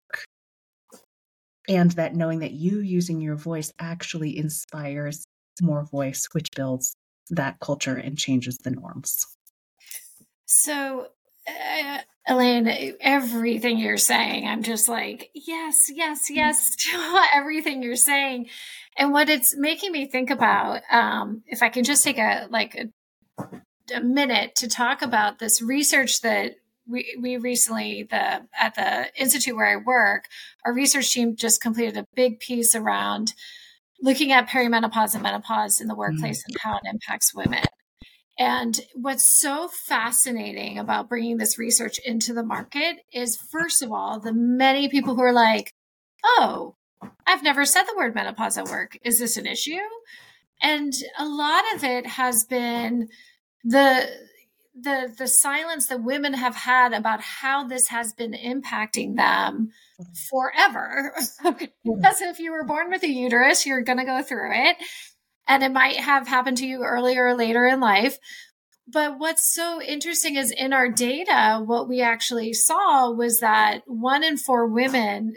And 1.69 1.90
that 1.92 2.14
knowing 2.14 2.38
that 2.40 2.53
you 2.53 2.79
using 2.79 3.21
your 3.21 3.35
voice 3.35 3.73
actually 3.81 4.38
inspires 4.38 5.25
more 5.61 5.85
voice, 5.85 6.29
which 6.33 6.49
builds 6.55 6.95
that 7.31 7.59
culture 7.59 7.97
and 7.97 8.16
changes 8.16 8.57
the 8.59 8.71
norms. 8.71 9.27
So, 10.45 11.09
uh, 11.49 11.99
Elaine, 12.28 12.94
everything 13.00 13.78
you're 13.78 13.96
saying, 13.96 14.48
I'm 14.48 14.62
just 14.62 14.88
like, 14.88 15.30
yes, 15.34 15.90
yes, 15.92 16.28
yes, 16.28 16.74
to 16.92 17.24
everything 17.32 17.82
you're 17.82 17.96
saying. 17.96 18.48
And 18.98 19.12
what 19.12 19.28
it's 19.28 19.56
making 19.56 19.92
me 19.92 20.06
think 20.06 20.30
about, 20.30 20.82
um, 20.90 21.42
if 21.46 21.62
I 21.62 21.68
can 21.68 21.84
just 21.84 22.02
take 22.02 22.18
a 22.18 22.48
like 22.50 22.74
a, 22.74 23.44
a 23.94 24.00
minute 24.00 24.56
to 24.56 24.68
talk 24.68 25.02
about 25.02 25.38
this 25.38 25.62
research 25.62 26.22
that 26.22 26.56
we, 26.88 27.16
we 27.20 27.36
recently 27.36 28.04
the 28.04 28.46
at 28.58 28.74
the 28.74 29.06
institute 29.20 29.54
where 29.54 29.66
I 29.66 29.76
work, 29.76 30.24
our 30.64 30.72
research 30.72 31.12
team 31.12 31.36
just 31.36 31.60
completed 31.60 31.96
a 31.96 32.06
big 32.14 32.40
piece 32.40 32.74
around 32.74 33.34
looking 34.00 34.32
at 34.32 34.48
perimenopause 34.48 35.14
and 35.14 35.22
menopause 35.22 35.80
in 35.80 35.88
the 35.88 35.94
workplace 35.94 36.40
mm-hmm. 36.40 36.52
and 36.52 36.60
how 36.60 36.76
it 36.76 36.90
impacts 36.90 37.34
women. 37.34 37.64
And 38.38 38.79
what's 38.94 39.40
so 39.40 39.68
fascinating 39.68 40.79
about 40.79 41.09
bringing 41.09 41.38
this 41.38 41.59
research 41.59 41.99
into 42.05 42.35
the 42.35 42.42
market 42.42 42.99
is, 43.12 43.37
first 43.37 43.83
of 43.83 43.90
all, 43.92 44.20
the 44.20 44.35
many 44.35 44.88
people 44.88 45.14
who 45.14 45.22
are 45.22 45.33
like, 45.33 45.72
oh, 46.22 46.77
I've 47.27 47.42
never 47.42 47.64
said 47.64 47.85
the 47.85 47.96
word 47.96 48.14
menopause 48.14 48.59
at 48.59 48.68
work. 48.68 48.99
Is 49.03 49.18
this 49.18 49.37
an 49.37 49.46
issue? 49.46 49.79
And 50.62 50.92
a 51.18 51.27
lot 51.27 51.64
of 51.75 51.85
it 51.85 52.07
has 52.07 52.44
been 52.44 53.09
the 53.64 54.09
the 54.79 55.14
the 55.16 55.27
silence 55.27 55.87
that 55.87 56.03
women 56.03 56.35
have 56.35 56.55
had 56.55 56.92
about 56.92 57.22
how 57.22 57.66
this 57.66 57.88
has 57.88 58.12
been 58.12 58.33
impacting 58.33 59.16
them 59.16 59.70
mm-hmm. 59.99 60.12
forever. 60.31 61.14
because 61.85 62.20
if 62.20 62.38
you 62.38 62.53
were 62.53 62.64
born 62.64 62.90
with 62.90 63.03
a 63.03 63.09
uterus, 63.09 63.64
you're 63.64 63.83
going 63.83 63.99
to 63.99 64.05
go 64.05 64.22
through 64.22 64.51
it 64.53 64.77
and 65.48 65.62
it 65.62 65.72
might 65.72 65.96
have 65.96 66.26
happened 66.26 66.56
to 66.59 66.66
you 66.66 66.82
earlier 66.82 67.26
or 67.26 67.35
later 67.35 67.66
in 67.66 67.80
life. 67.80 68.18
But 68.88 69.18
what's 69.18 69.52
so 69.52 69.82
interesting 69.82 70.37
is 70.37 70.52
in 70.52 70.72
our 70.72 70.88
data, 70.88 71.61
what 71.64 71.88
we 71.88 72.00
actually 72.00 72.52
saw 72.52 73.11
was 73.11 73.40
that 73.40 73.82
one 73.87 74.22
in 74.22 74.37
four 74.37 74.66
women, 74.66 75.35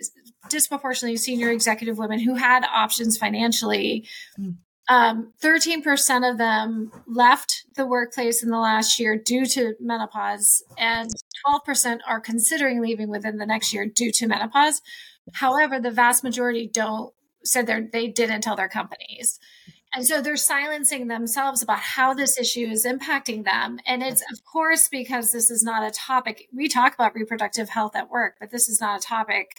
disproportionately 0.50 1.17
senior 1.17 1.50
executive 1.50 1.98
women 1.98 2.19
who 2.19 2.36
had 2.36 2.63
options 2.63 3.17
financially, 3.17 4.08
mm. 4.39 4.56
um, 4.88 5.34
13% 5.43 6.30
of 6.30 6.38
them 6.38 6.91
left 7.08 7.65
the 7.76 7.88
workplace 7.88 8.43
in 8.43 8.50
the 8.50 8.60
last 8.60 9.00
year 9.00 9.17
due 9.17 9.48
to 9.48 9.74
menopause, 9.80 10.63
and 10.78 11.10
12% 11.48 12.00
are 12.08 12.19
considering 12.19 12.82
leaving 12.82 13.10
within 13.10 13.38
the 13.38 13.48
next 13.48 13.74
year 13.74 13.88
due 13.88 14.12
to 14.12 14.28
menopause. 14.28 14.82
However, 15.34 15.80
the 15.80 15.91
vast 15.91 16.24
majority 16.24 16.69
don't 16.72 17.13
said 17.43 17.89
they 17.91 18.08
didn't 18.08 18.41
tell 18.41 18.56
their 18.56 18.69
companies. 18.69 19.39
And 19.93 20.06
so 20.06 20.21
they're 20.21 20.38
silencing 20.38 21.08
themselves 21.08 21.63
about 21.63 21.80
how 21.80 22.13
this 22.13 22.38
issue 22.38 22.67
is 22.67 22.86
impacting 22.86 23.43
them. 23.43 23.80
And 23.88 24.04
it's, 24.04 24.23
of 24.32 24.45
course, 24.45 24.88
because 24.88 25.32
this 25.32 25.49
is 25.49 25.63
not 25.63 25.88
a 25.88 25.91
topic. 25.91 26.47
We 26.54 26.67
talk 26.67 26.93
about 26.93 27.15
reproductive 27.15 27.69
health 27.69 27.95
at 27.95 28.10
work, 28.10 28.36
but 28.39 28.52
this 28.52 28.69
is 28.69 28.80
not 28.80 28.99
a 28.99 29.08
topic 29.08 29.58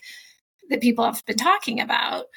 that 0.69 0.81
people 0.81 1.03
have 1.03 1.25
been 1.25 1.37
talking 1.37 1.81
about. 1.81 2.27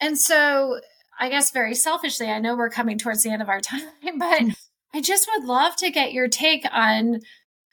And 0.00 0.18
so 0.18 0.80
I 1.18 1.28
guess 1.28 1.50
very 1.50 1.74
selfishly, 1.74 2.28
I 2.28 2.38
know 2.38 2.56
we're 2.56 2.70
coming 2.70 2.98
towards 2.98 3.22
the 3.22 3.30
end 3.30 3.42
of 3.42 3.48
our 3.50 3.60
time, 3.60 4.18
but 4.18 4.40
mm. 4.40 4.56
I 4.94 5.00
just 5.00 5.28
would 5.34 5.44
love 5.44 5.76
to 5.76 5.90
get 5.90 6.12
your 6.12 6.28
take 6.28 6.66
on 6.72 7.20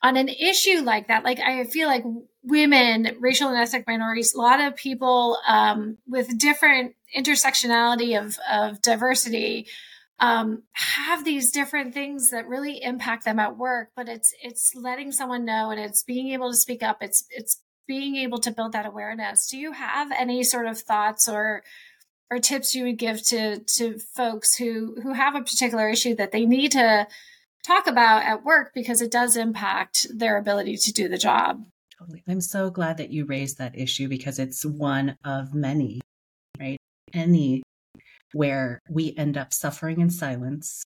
on 0.02 0.18
an 0.18 0.30
issue 0.30 0.82
like 0.82 1.08
that. 1.08 1.24
Like 1.24 1.40
I 1.40 1.64
feel 1.66 1.88
like 1.88 2.04
women, 2.44 3.18
racial 3.20 3.50
and 3.50 3.58
ethnic 3.58 3.86
minorities, 3.88 4.34
a 4.34 4.38
lot 4.38 4.62
of 4.62 4.76
people 4.76 5.38
um, 5.48 5.98
with 6.08 6.38
different 6.38 6.96
intersectionality 7.16 8.20
of, 8.20 8.38
of 8.52 8.82
diversity 8.82 9.68
um, 10.20 10.64
have 10.74 11.24
these 11.24 11.52
different 11.52 11.94
things 11.94 12.30
that 12.32 12.48
really 12.48 12.82
impact 12.84 13.26
them 13.26 13.40
at 13.40 13.58
work. 13.58 13.90
But 13.96 14.10
it's 14.10 14.34
it's 14.42 14.74
letting 14.76 15.12
someone 15.12 15.46
know 15.46 15.72
and 15.72 15.80
it's 15.80 16.04
being 16.04 16.30
able 16.30 16.52
to 16.52 16.58
speak 16.58 16.84
up. 16.84 16.98
It's 17.02 17.26
it's 17.30 17.62
being 17.88 18.16
able 18.18 18.40
to 18.40 18.52
build 18.52 18.74
that 18.74 18.86
awareness. 18.86 19.48
Do 19.48 19.58
you 19.58 19.72
have 19.72 20.12
any 20.12 20.44
sort 20.44 20.68
of 20.68 20.80
thoughts 20.80 21.28
or 21.28 21.64
or 22.30 22.40
tips 22.40 22.76
you 22.76 22.84
would 22.84 22.98
give 22.98 23.26
to 23.28 23.60
to 23.60 23.98
folks 24.00 24.56
who 24.56 24.98
who 25.02 25.14
have 25.14 25.36
a 25.36 25.42
particular 25.42 25.90
issue 25.90 26.16
that 26.16 26.32
they 26.32 26.46
need 26.46 26.74
to 26.74 27.08
talk 27.66 27.88
about 27.88 28.24
at 28.24 28.44
work 28.44 28.72
because 28.74 29.02
it 29.02 29.12
does 29.12 29.36
impact 29.36 30.08
their 30.14 30.38
ability 30.38 30.78
to 30.78 30.94
do 30.94 31.08
the 31.08 31.18
job. 31.18 31.66
Totally. 31.98 32.24
I'm 32.28 32.42
so 32.42 32.70
glad 32.70 32.98
that 32.98 33.12
you 33.12 33.26
raised 33.26 33.58
that 33.58 33.78
issue 33.78 34.08
because 34.08 34.40
it's 34.40 34.66
one 34.66 35.18
of 35.26 35.54
many, 35.54 36.00
right? 36.58 36.78
Any 37.14 37.64
where 38.34 38.80
we 38.90 39.14
end 39.18 39.38
up 39.38 39.54
suffering 39.54 40.00
in 40.00 40.10
silence. 40.10 40.84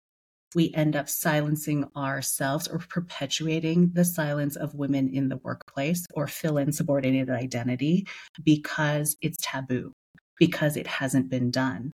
We 0.54 0.72
end 0.74 0.96
up 0.96 1.08
silencing 1.08 1.84
ourselves 1.96 2.68
or 2.68 2.78
perpetuating 2.78 3.90
the 3.92 4.04
silence 4.04 4.56
of 4.56 4.74
women 4.74 5.08
in 5.08 5.28
the 5.28 5.36
workplace 5.38 6.06
or 6.14 6.26
fill 6.26 6.56
in 6.56 6.72
subordinated 6.72 7.30
identity 7.30 8.06
because 8.42 9.16
it's 9.20 9.38
taboo, 9.42 9.92
because 10.38 10.76
it 10.76 10.86
hasn't 10.86 11.28
been 11.28 11.50
done. 11.50 11.92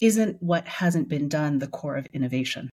Isn't 0.00 0.40
what 0.40 0.66
hasn't 0.68 1.08
been 1.08 1.28
done 1.28 1.58
the 1.58 1.66
core 1.66 1.96
of 1.96 2.06
innovation? 2.12 2.70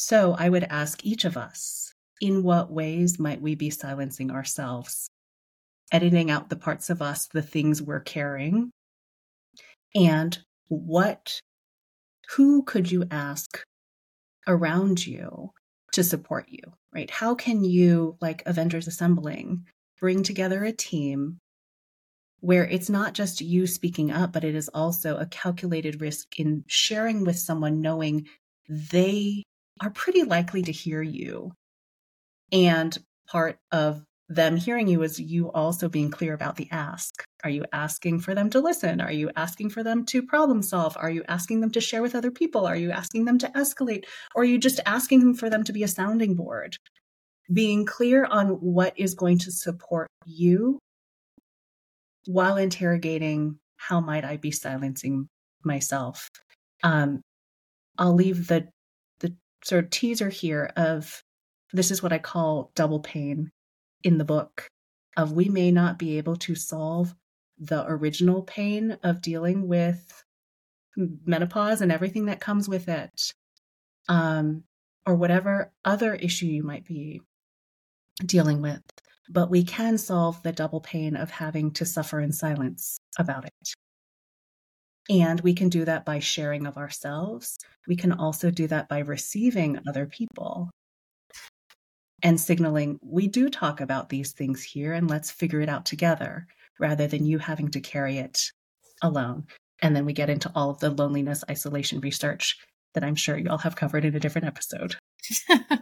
So 0.00 0.36
I 0.38 0.48
would 0.48 0.62
ask 0.62 1.04
each 1.04 1.24
of 1.24 1.36
us 1.36 1.92
in 2.20 2.44
what 2.44 2.70
ways 2.70 3.18
might 3.18 3.42
we 3.42 3.56
be 3.56 3.68
silencing 3.68 4.30
ourselves, 4.30 5.10
editing 5.90 6.30
out 6.30 6.50
the 6.50 6.56
parts 6.56 6.88
of 6.88 7.02
us, 7.02 7.26
the 7.26 7.42
things 7.42 7.82
we're 7.82 7.98
carrying, 7.98 8.70
and 9.96 10.38
what, 10.68 11.40
who 12.36 12.62
could 12.62 12.92
you 12.92 13.06
ask 13.10 13.60
around 14.46 15.04
you 15.04 15.50
to 15.94 16.04
support 16.04 16.46
you, 16.48 16.62
right? 16.94 17.10
How 17.10 17.34
can 17.34 17.64
you, 17.64 18.16
like 18.20 18.44
Avengers 18.46 18.86
Assembling, 18.86 19.64
bring 19.98 20.22
together 20.22 20.62
a 20.62 20.70
team 20.70 21.38
where 22.38 22.64
it's 22.64 22.88
not 22.88 23.14
just 23.14 23.40
you 23.40 23.66
speaking 23.66 24.12
up, 24.12 24.32
but 24.32 24.44
it 24.44 24.54
is 24.54 24.68
also 24.68 25.16
a 25.16 25.26
calculated 25.26 26.00
risk 26.00 26.38
in 26.38 26.62
sharing 26.68 27.24
with 27.24 27.36
someone 27.36 27.80
knowing 27.80 28.28
they 28.68 29.42
are 29.80 29.90
pretty 29.90 30.24
likely 30.24 30.62
to 30.62 30.72
hear 30.72 31.02
you. 31.02 31.52
And 32.52 32.96
part 33.28 33.58
of 33.72 34.02
them 34.28 34.56
hearing 34.56 34.88
you 34.88 35.02
is 35.02 35.18
you 35.18 35.50
also 35.52 35.88
being 35.88 36.10
clear 36.10 36.34
about 36.34 36.56
the 36.56 36.68
ask. 36.70 37.24
Are 37.44 37.50
you 37.50 37.64
asking 37.72 38.20
for 38.20 38.34
them 38.34 38.50
to 38.50 38.60
listen? 38.60 39.00
Are 39.00 39.12
you 39.12 39.30
asking 39.36 39.70
for 39.70 39.82
them 39.82 40.04
to 40.06 40.22
problem 40.22 40.62
solve? 40.62 40.96
Are 40.98 41.10
you 41.10 41.24
asking 41.28 41.60
them 41.60 41.70
to 41.72 41.80
share 41.80 42.02
with 42.02 42.14
other 42.14 42.30
people? 42.30 42.66
Are 42.66 42.76
you 42.76 42.90
asking 42.90 43.24
them 43.24 43.38
to 43.38 43.48
escalate? 43.48 44.04
Or 44.34 44.42
are 44.42 44.46
you 44.46 44.58
just 44.58 44.80
asking 44.84 45.34
for 45.34 45.48
them 45.48 45.64
to 45.64 45.72
be 45.72 45.82
a 45.82 45.88
sounding 45.88 46.34
board? 46.34 46.76
Being 47.52 47.86
clear 47.86 48.26
on 48.26 48.48
what 48.48 48.92
is 48.98 49.14
going 49.14 49.38
to 49.38 49.52
support 49.52 50.08
you 50.26 50.78
while 52.26 52.58
interrogating 52.58 53.58
how 53.76 54.00
might 54.00 54.24
I 54.24 54.36
be 54.36 54.50
silencing 54.50 55.28
myself. 55.64 56.28
Um, 56.82 57.22
I'll 57.96 58.14
leave 58.14 58.46
the 58.46 58.68
sort 59.68 59.84
of 59.84 59.90
teaser 59.90 60.30
here 60.30 60.70
of 60.76 61.22
this 61.72 61.90
is 61.90 62.02
what 62.02 62.12
I 62.12 62.18
call 62.18 62.72
double 62.74 63.00
pain 63.00 63.50
in 64.02 64.16
the 64.16 64.24
book 64.24 64.68
of 65.16 65.32
we 65.32 65.48
may 65.48 65.70
not 65.70 65.98
be 65.98 66.16
able 66.16 66.36
to 66.36 66.54
solve 66.54 67.14
the 67.58 67.84
original 67.86 68.42
pain 68.42 68.96
of 69.02 69.20
dealing 69.20 69.68
with 69.68 70.24
menopause 70.96 71.80
and 71.80 71.92
everything 71.92 72.26
that 72.26 72.40
comes 72.40 72.68
with 72.68 72.88
it 72.88 73.34
um, 74.08 74.64
or 75.06 75.14
whatever 75.14 75.70
other 75.84 76.14
issue 76.14 76.46
you 76.46 76.62
might 76.62 76.86
be 76.86 77.20
dealing 78.24 78.62
with 78.62 78.82
but 79.30 79.50
we 79.50 79.62
can 79.62 79.98
solve 79.98 80.42
the 80.42 80.52
double 80.52 80.80
pain 80.80 81.14
of 81.14 81.30
having 81.30 81.70
to 81.72 81.84
suffer 81.84 82.20
in 82.20 82.32
silence 82.32 82.98
about 83.18 83.44
it 83.44 83.74
and 85.08 85.40
we 85.40 85.54
can 85.54 85.68
do 85.68 85.84
that 85.84 86.04
by 86.04 86.18
sharing 86.18 86.66
of 86.66 86.76
ourselves. 86.76 87.58
We 87.86 87.96
can 87.96 88.12
also 88.12 88.50
do 88.50 88.66
that 88.68 88.88
by 88.88 88.98
receiving 88.98 89.78
other 89.88 90.06
people 90.06 90.70
and 92.22 92.40
signaling, 92.40 92.98
we 93.02 93.28
do 93.28 93.48
talk 93.48 93.80
about 93.80 94.08
these 94.08 94.32
things 94.32 94.62
here 94.62 94.92
and 94.92 95.08
let's 95.08 95.30
figure 95.30 95.60
it 95.60 95.68
out 95.68 95.86
together 95.86 96.46
rather 96.80 97.06
than 97.06 97.26
you 97.26 97.38
having 97.38 97.70
to 97.70 97.80
carry 97.80 98.18
it 98.18 98.50
alone. 99.02 99.46
And 99.80 99.94
then 99.94 100.04
we 100.04 100.12
get 100.12 100.30
into 100.30 100.50
all 100.54 100.70
of 100.70 100.80
the 100.80 100.90
loneliness 100.90 101.44
isolation 101.48 102.00
research 102.00 102.58
that 102.94 103.04
I'm 103.04 103.14
sure 103.14 103.36
you 103.36 103.48
all 103.50 103.58
have 103.58 103.76
covered 103.76 104.04
in 104.04 104.16
a 104.16 104.20
different 104.20 104.48
episode. 104.48 104.96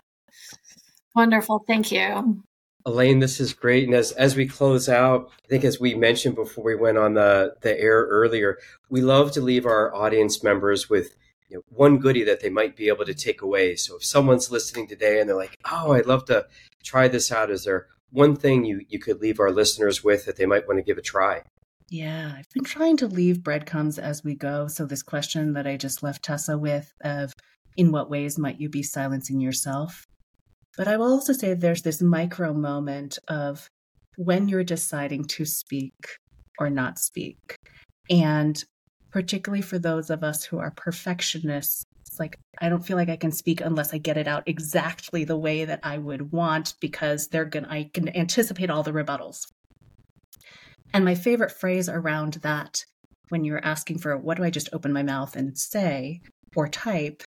Wonderful. 1.15 1.65
Thank 1.67 1.93
you. 1.93 2.43
Elaine, 2.87 3.19
this 3.19 3.41
is 3.41 3.53
great. 3.53 3.85
And 3.85 3.95
as, 3.95 4.13
as 4.13 4.37
we 4.37 4.47
close 4.47 4.89
out, 4.89 5.33
I 5.45 5.49
think 5.49 5.65
as 5.65 5.81
we 5.81 5.95
mentioned 5.95 6.37
before 6.37 6.63
we 6.63 6.77
went 6.77 6.97
on 6.97 7.15
the, 7.15 7.57
the 7.63 7.79
air 7.79 8.05
earlier, 8.05 8.59
we 8.89 9.03
love 9.03 9.33
to 9.33 9.41
leave 9.41 9.67
our 9.67 9.93
audience 9.93 10.45
members 10.45 10.89
with 10.89 11.17
you 11.49 11.57
know, 11.57 11.63
one 11.69 11.99
goodie 11.99 12.23
that 12.23 12.41
they 12.41 12.49
might 12.49 12.77
be 12.77 12.87
able 12.87 13.05
to 13.05 13.15
take 13.15 13.43
away. 13.43 13.75
So 13.75 13.97
if 13.97 14.05
someone's 14.05 14.53
listening 14.53 14.87
today 14.87 15.19
and 15.21 15.29
they're 15.29 15.37
like, 15.37 15.59
"Oh, 15.71 15.93
I'd 15.93 16.07
love 16.07 16.25
to 16.27 16.47
try 16.85 17.09
this 17.09 17.31
out," 17.33 17.51
is 17.51 17.65
there 17.65 17.87
one 18.11 18.37
thing 18.37 18.65
you 18.65 18.83
you 18.89 18.99
could 18.99 19.21
leave 19.21 19.41
our 19.41 19.51
listeners 19.51 20.03
with 20.03 20.25
that 20.25 20.37
they 20.37 20.47
might 20.47 20.67
want 20.67 20.79
to 20.79 20.85
give 20.85 20.99
a 20.99 21.03
try? 21.03 21.43
Yeah, 21.89 22.35
I've 22.37 22.51
been 22.53 22.65
trying 22.65 22.97
to 22.99 23.07
leave 23.07 23.45
breadcrumbs 23.45 23.99
as 23.99 24.25
we 24.25 24.35
go. 24.35 24.67
So 24.67 24.87
this 24.87 25.03
question 25.03 25.53
that 25.53 25.67
I 25.67 25.77
just 25.77 26.03
left 26.03 26.25
Tessa 26.25 26.59
with 26.59 26.93
of 27.01 27.33
in 27.77 27.93
what 27.93 28.11
ways 28.11 28.39
might 28.39 28.61
you 28.61 28.69
be 28.69 28.83
silencing 28.83 29.41
yourself? 29.41 30.07
But 30.77 30.89
I 30.89 30.97
will 30.97 31.13
also 31.13 31.33
say 31.33 31.55
there's 31.55 31.83
this 31.83 32.03
micro 32.03 32.53
moment 32.53 33.19
of 33.29 33.69
when 34.17 34.49
you're 34.49 34.65
deciding 34.65 35.25
to 35.25 35.45
speak 35.45 35.95
or 36.59 36.71
not 36.71 36.99
speak. 36.99 37.57
And 38.11 38.63
particularly 39.11 39.63
for 39.63 39.79
those 39.79 40.11
of 40.11 40.23
us 40.23 40.45
who 40.45 40.59
are 40.59 40.71
perfectionists, 40.71 41.85
it's 42.07 42.21
like 42.21 42.37
I 42.61 42.69
don't 42.69 42.85
feel 42.85 42.97
like 42.97 43.09
I 43.09 43.17
can 43.17 43.33
speak 43.33 43.61
unless 43.61 43.93
I 43.93 43.99
get 43.99 44.17
it 44.17 44.29
out 44.29 44.45
exactly 44.47 45.25
the 45.25 45.37
way 45.37 45.65
that 45.65 45.81
I 45.83 45.99
would 45.99 46.33
want 46.33 46.75
because 46.81 47.29
they're 47.29 47.45
going 47.45 47.65
to 47.65 47.71
I 47.71 47.91
can 47.93 48.15
anticipate 48.17 48.71
all 48.71 48.83
the 48.83 48.93
rebuttals. 48.93 49.41
And 50.93 51.05
my 51.05 51.15
favorite 51.15 51.53
phrase 51.53 51.89
around 51.89 52.35
that 52.43 52.85
when 53.29 53.45
you're 53.45 53.65
asking 53.65 53.99
for 53.99 54.17
what 54.17 54.37
do 54.37 54.45
I 54.45 54.51
just 54.51 54.69
open 54.73 54.93
my 54.93 55.03
mouth 55.03 55.37
and 55.37 55.59
say 55.59 56.21
or 56.55 56.69
type 56.69 57.23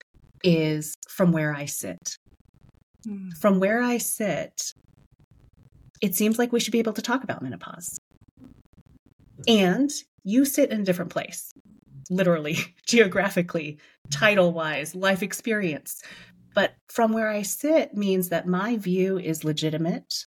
is 0.44 0.94
from 1.08 1.32
where 1.32 1.54
I 1.54 1.66
sit. 1.66 2.18
Mm. 3.08 3.34
From 3.38 3.60
where 3.60 3.82
I 3.82 3.98
sit, 3.98 4.74
it 6.02 6.16
seems 6.16 6.38
like 6.38 6.52
we 6.52 6.60
should 6.60 6.72
be 6.72 6.80
able 6.80 6.94
to 6.94 7.02
talk 7.02 7.24
about 7.24 7.42
menopause. 7.42 8.00
And 9.48 9.92
you 10.24 10.46
sit 10.46 10.72
in 10.72 10.82
a 10.82 10.84
different 10.84 11.12
place, 11.12 11.54
literally, 12.10 12.58
geographically, 12.88 13.80
title 14.10 14.52
wise, 14.52 14.96
life 14.96 15.24
experience. 15.24 16.02
But 16.54 16.76
from 16.90 17.12
where 17.12 17.30
I 17.30 17.42
sit 17.42 17.96
means 17.96 18.30
that 18.30 18.48
my 18.48 18.78
view 18.78 19.20
is 19.20 19.44
legitimate 19.44 20.26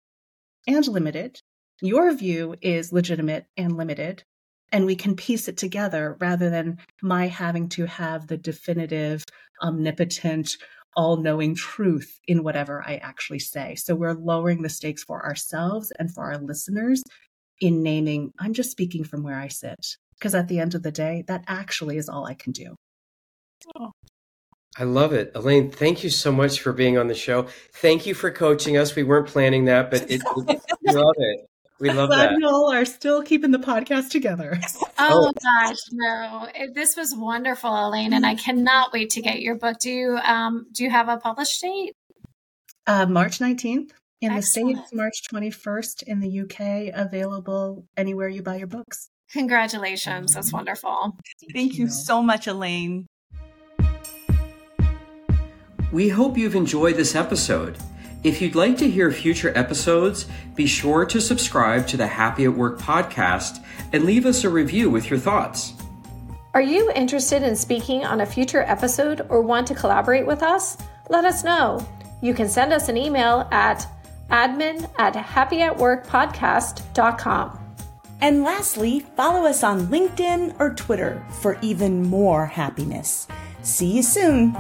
and 0.68 0.86
limited. 0.88 1.40
Your 1.82 2.14
view 2.14 2.56
is 2.62 2.92
legitimate 2.92 3.46
and 3.56 3.78
limited. 3.78 4.24
And 4.72 4.86
we 4.86 4.96
can 4.96 5.16
piece 5.16 5.48
it 5.48 5.56
together 5.56 6.18
rather 6.20 6.50
than 6.50 6.80
my 7.02 7.28
having 7.28 7.70
to 7.70 7.86
have 7.86 8.28
the 8.28 8.36
definitive, 8.36 9.24
omnipotent, 9.64 10.58
all 10.98 11.16
knowing 11.16 11.56
truth 11.56 12.20
in 12.28 12.44
whatever 12.44 12.84
I 12.86 12.96
actually 12.96 13.40
say. 13.40 13.76
So 13.76 13.96
we're 13.96 14.14
lowering 14.14 14.64
the 14.64 14.70
stakes 14.70 15.04
for 15.04 15.24
ourselves 15.24 15.94
and 16.00 16.14
for 16.14 16.26
our 16.26 16.40
listeners 16.40 17.04
in 17.62 17.84
naming, 17.84 18.34
I'm 18.40 18.54
just 18.54 18.72
speaking 18.72 19.04
from 19.04 19.24
where 19.24 19.40
I 19.40 19.48
sit. 19.48 19.96
Because 20.18 20.34
at 20.34 20.48
the 20.48 20.60
end 20.60 20.74
of 20.74 20.82
the 20.82 20.92
day, 20.92 21.24
that 21.28 21.44
actually 21.48 21.98
is 21.98 22.10
all 22.10 22.26
I 22.26 22.34
can 22.34 22.52
do. 22.52 22.76
Oh. 23.80 23.92
I 24.80 24.84
love 24.84 25.14
it. 25.14 25.32
Elaine, 25.36 25.72
thank 25.72 26.04
you 26.04 26.10
so 26.10 26.32
much 26.32 26.60
for 26.60 26.74
being 26.74 26.98
on 26.98 27.08
the 27.08 27.16
show. 27.16 27.48
Thank 27.74 28.06
you 28.06 28.14
for 28.14 28.32
coaching 28.32 28.78
us. 28.78 28.96
We 28.96 29.04
weren't 29.04 29.28
planning 29.28 29.66
that, 29.66 29.90
but 29.92 30.04
it, 30.10 30.22
it, 30.22 30.62
we 30.82 30.92
love 30.92 31.16
it. 31.18 31.46
We 31.80 31.92
love 31.92 32.10
Glad 32.10 32.32
that. 32.32 32.38
you 32.40 32.48
all 32.48 32.72
are 32.74 32.86
still 32.86 33.22
keeping 33.22 33.52
the 33.52 33.60
podcast 33.60 34.10
together. 34.10 34.60
Oh, 35.00 35.28
oh, 35.30 35.32
gosh, 35.44 35.78
no! 35.92 36.48
This 36.74 36.98
was 36.98 37.14
wonderful, 37.16 37.70
Elaine, 37.70 38.14
and 38.14 38.26
I 38.26 38.34
cannot 38.34 38.92
wait 38.92 39.12
to 39.12 39.22
get 39.22 39.42
your 39.42 39.54
book. 39.54 39.78
Do 39.80 39.92
you 39.92 40.18
um 40.18 40.66
do 40.72 40.84
you 40.84 40.90
have 40.90 41.08
a 41.08 41.18
published 41.18 41.62
date? 41.62 41.94
Uh, 42.88 43.06
March 43.06 43.40
nineteenth 43.40 43.94
in 44.22 44.32
Excellent. 44.32 44.70
the 44.78 44.82
states. 44.82 44.94
March 44.96 45.22
twenty 45.30 45.52
first 45.52 46.02
in 46.02 46.20
the 46.20 46.40
UK. 46.42 46.92
Available 46.96 47.86
anywhere 47.96 48.28
you 48.28 48.42
buy 48.42 48.56
your 48.56 48.66
books. 48.66 49.10
Congratulations! 49.34 50.34
That's 50.34 50.52
wonderful. 50.52 51.16
Thank, 51.42 51.54
Thank 51.54 51.74
you. 51.76 51.84
you 51.86 51.92
so 51.92 52.24
much, 52.24 52.48
Elaine. 52.48 53.06
We 55.92 56.10
hope 56.10 56.40
you've 56.40 56.56
enjoyed 56.56 56.96
this 56.96 57.16
episode. 57.16 57.78
If 58.24 58.42
you'd 58.42 58.56
like 58.56 58.78
to 58.78 58.90
hear 58.90 59.12
future 59.12 59.54
episodes, 59.56 60.26
be 60.56 60.66
sure 60.66 61.06
to 61.06 61.22
subscribe 61.22 61.86
to 61.88 61.98
the 61.98 62.08
Happy 62.08 62.46
at 62.46 62.54
Work 62.54 62.80
podcast 62.80 63.64
and 63.94 64.06
leave 64.06 64.26
us 64.26 64.44
a 64.44 64.50
review 64.50 64.90
with 64.90 65.08
your 65.10 65.20
thoughts. 65.20 65.74
Are 66.54 66.62
you 66.62 66.92
interested 66.96 67.44
in 67.44 67.56
speaking 67.56 68.04
on 68.04 68.20
a 68.22 68.26
future 68.26 68.64
episode 68.64 69.28
or 69.30 69.42
want 69.42 69.68
to 69.68 69.76
collaborate 69.76 70.26
with 70.26 70.42
us? 70.42 70.78
Let 71.10 71.26
us 71.26 71.44
know. 71.44 71.86
You 72.22 72.34
can 72.34 72.48
send 72.50 72.74
us 72.74 72.90
an 72.90 72.98
email 72.98 73.48
at 73.52 73.86
admin 74.32 74.90
at 74.98 75.14
happyatworkpodcast.com. 75.14 77.60
And 78.20 78.44
lastly, 78.44 79.02
follow 79.16 79.48
us 79.48 79.64
on 79.64 79.86
LinkedIn 79.88 80.60
or 80.60 80.74
Twitter 80.74 81.24
for 81.42 81.60
even 81.62 82.02
more 82.02 82.48
happiness. 82.48 83.28
See 83.62 83.92
you 83.92 84.02
soon. 84.02 84.56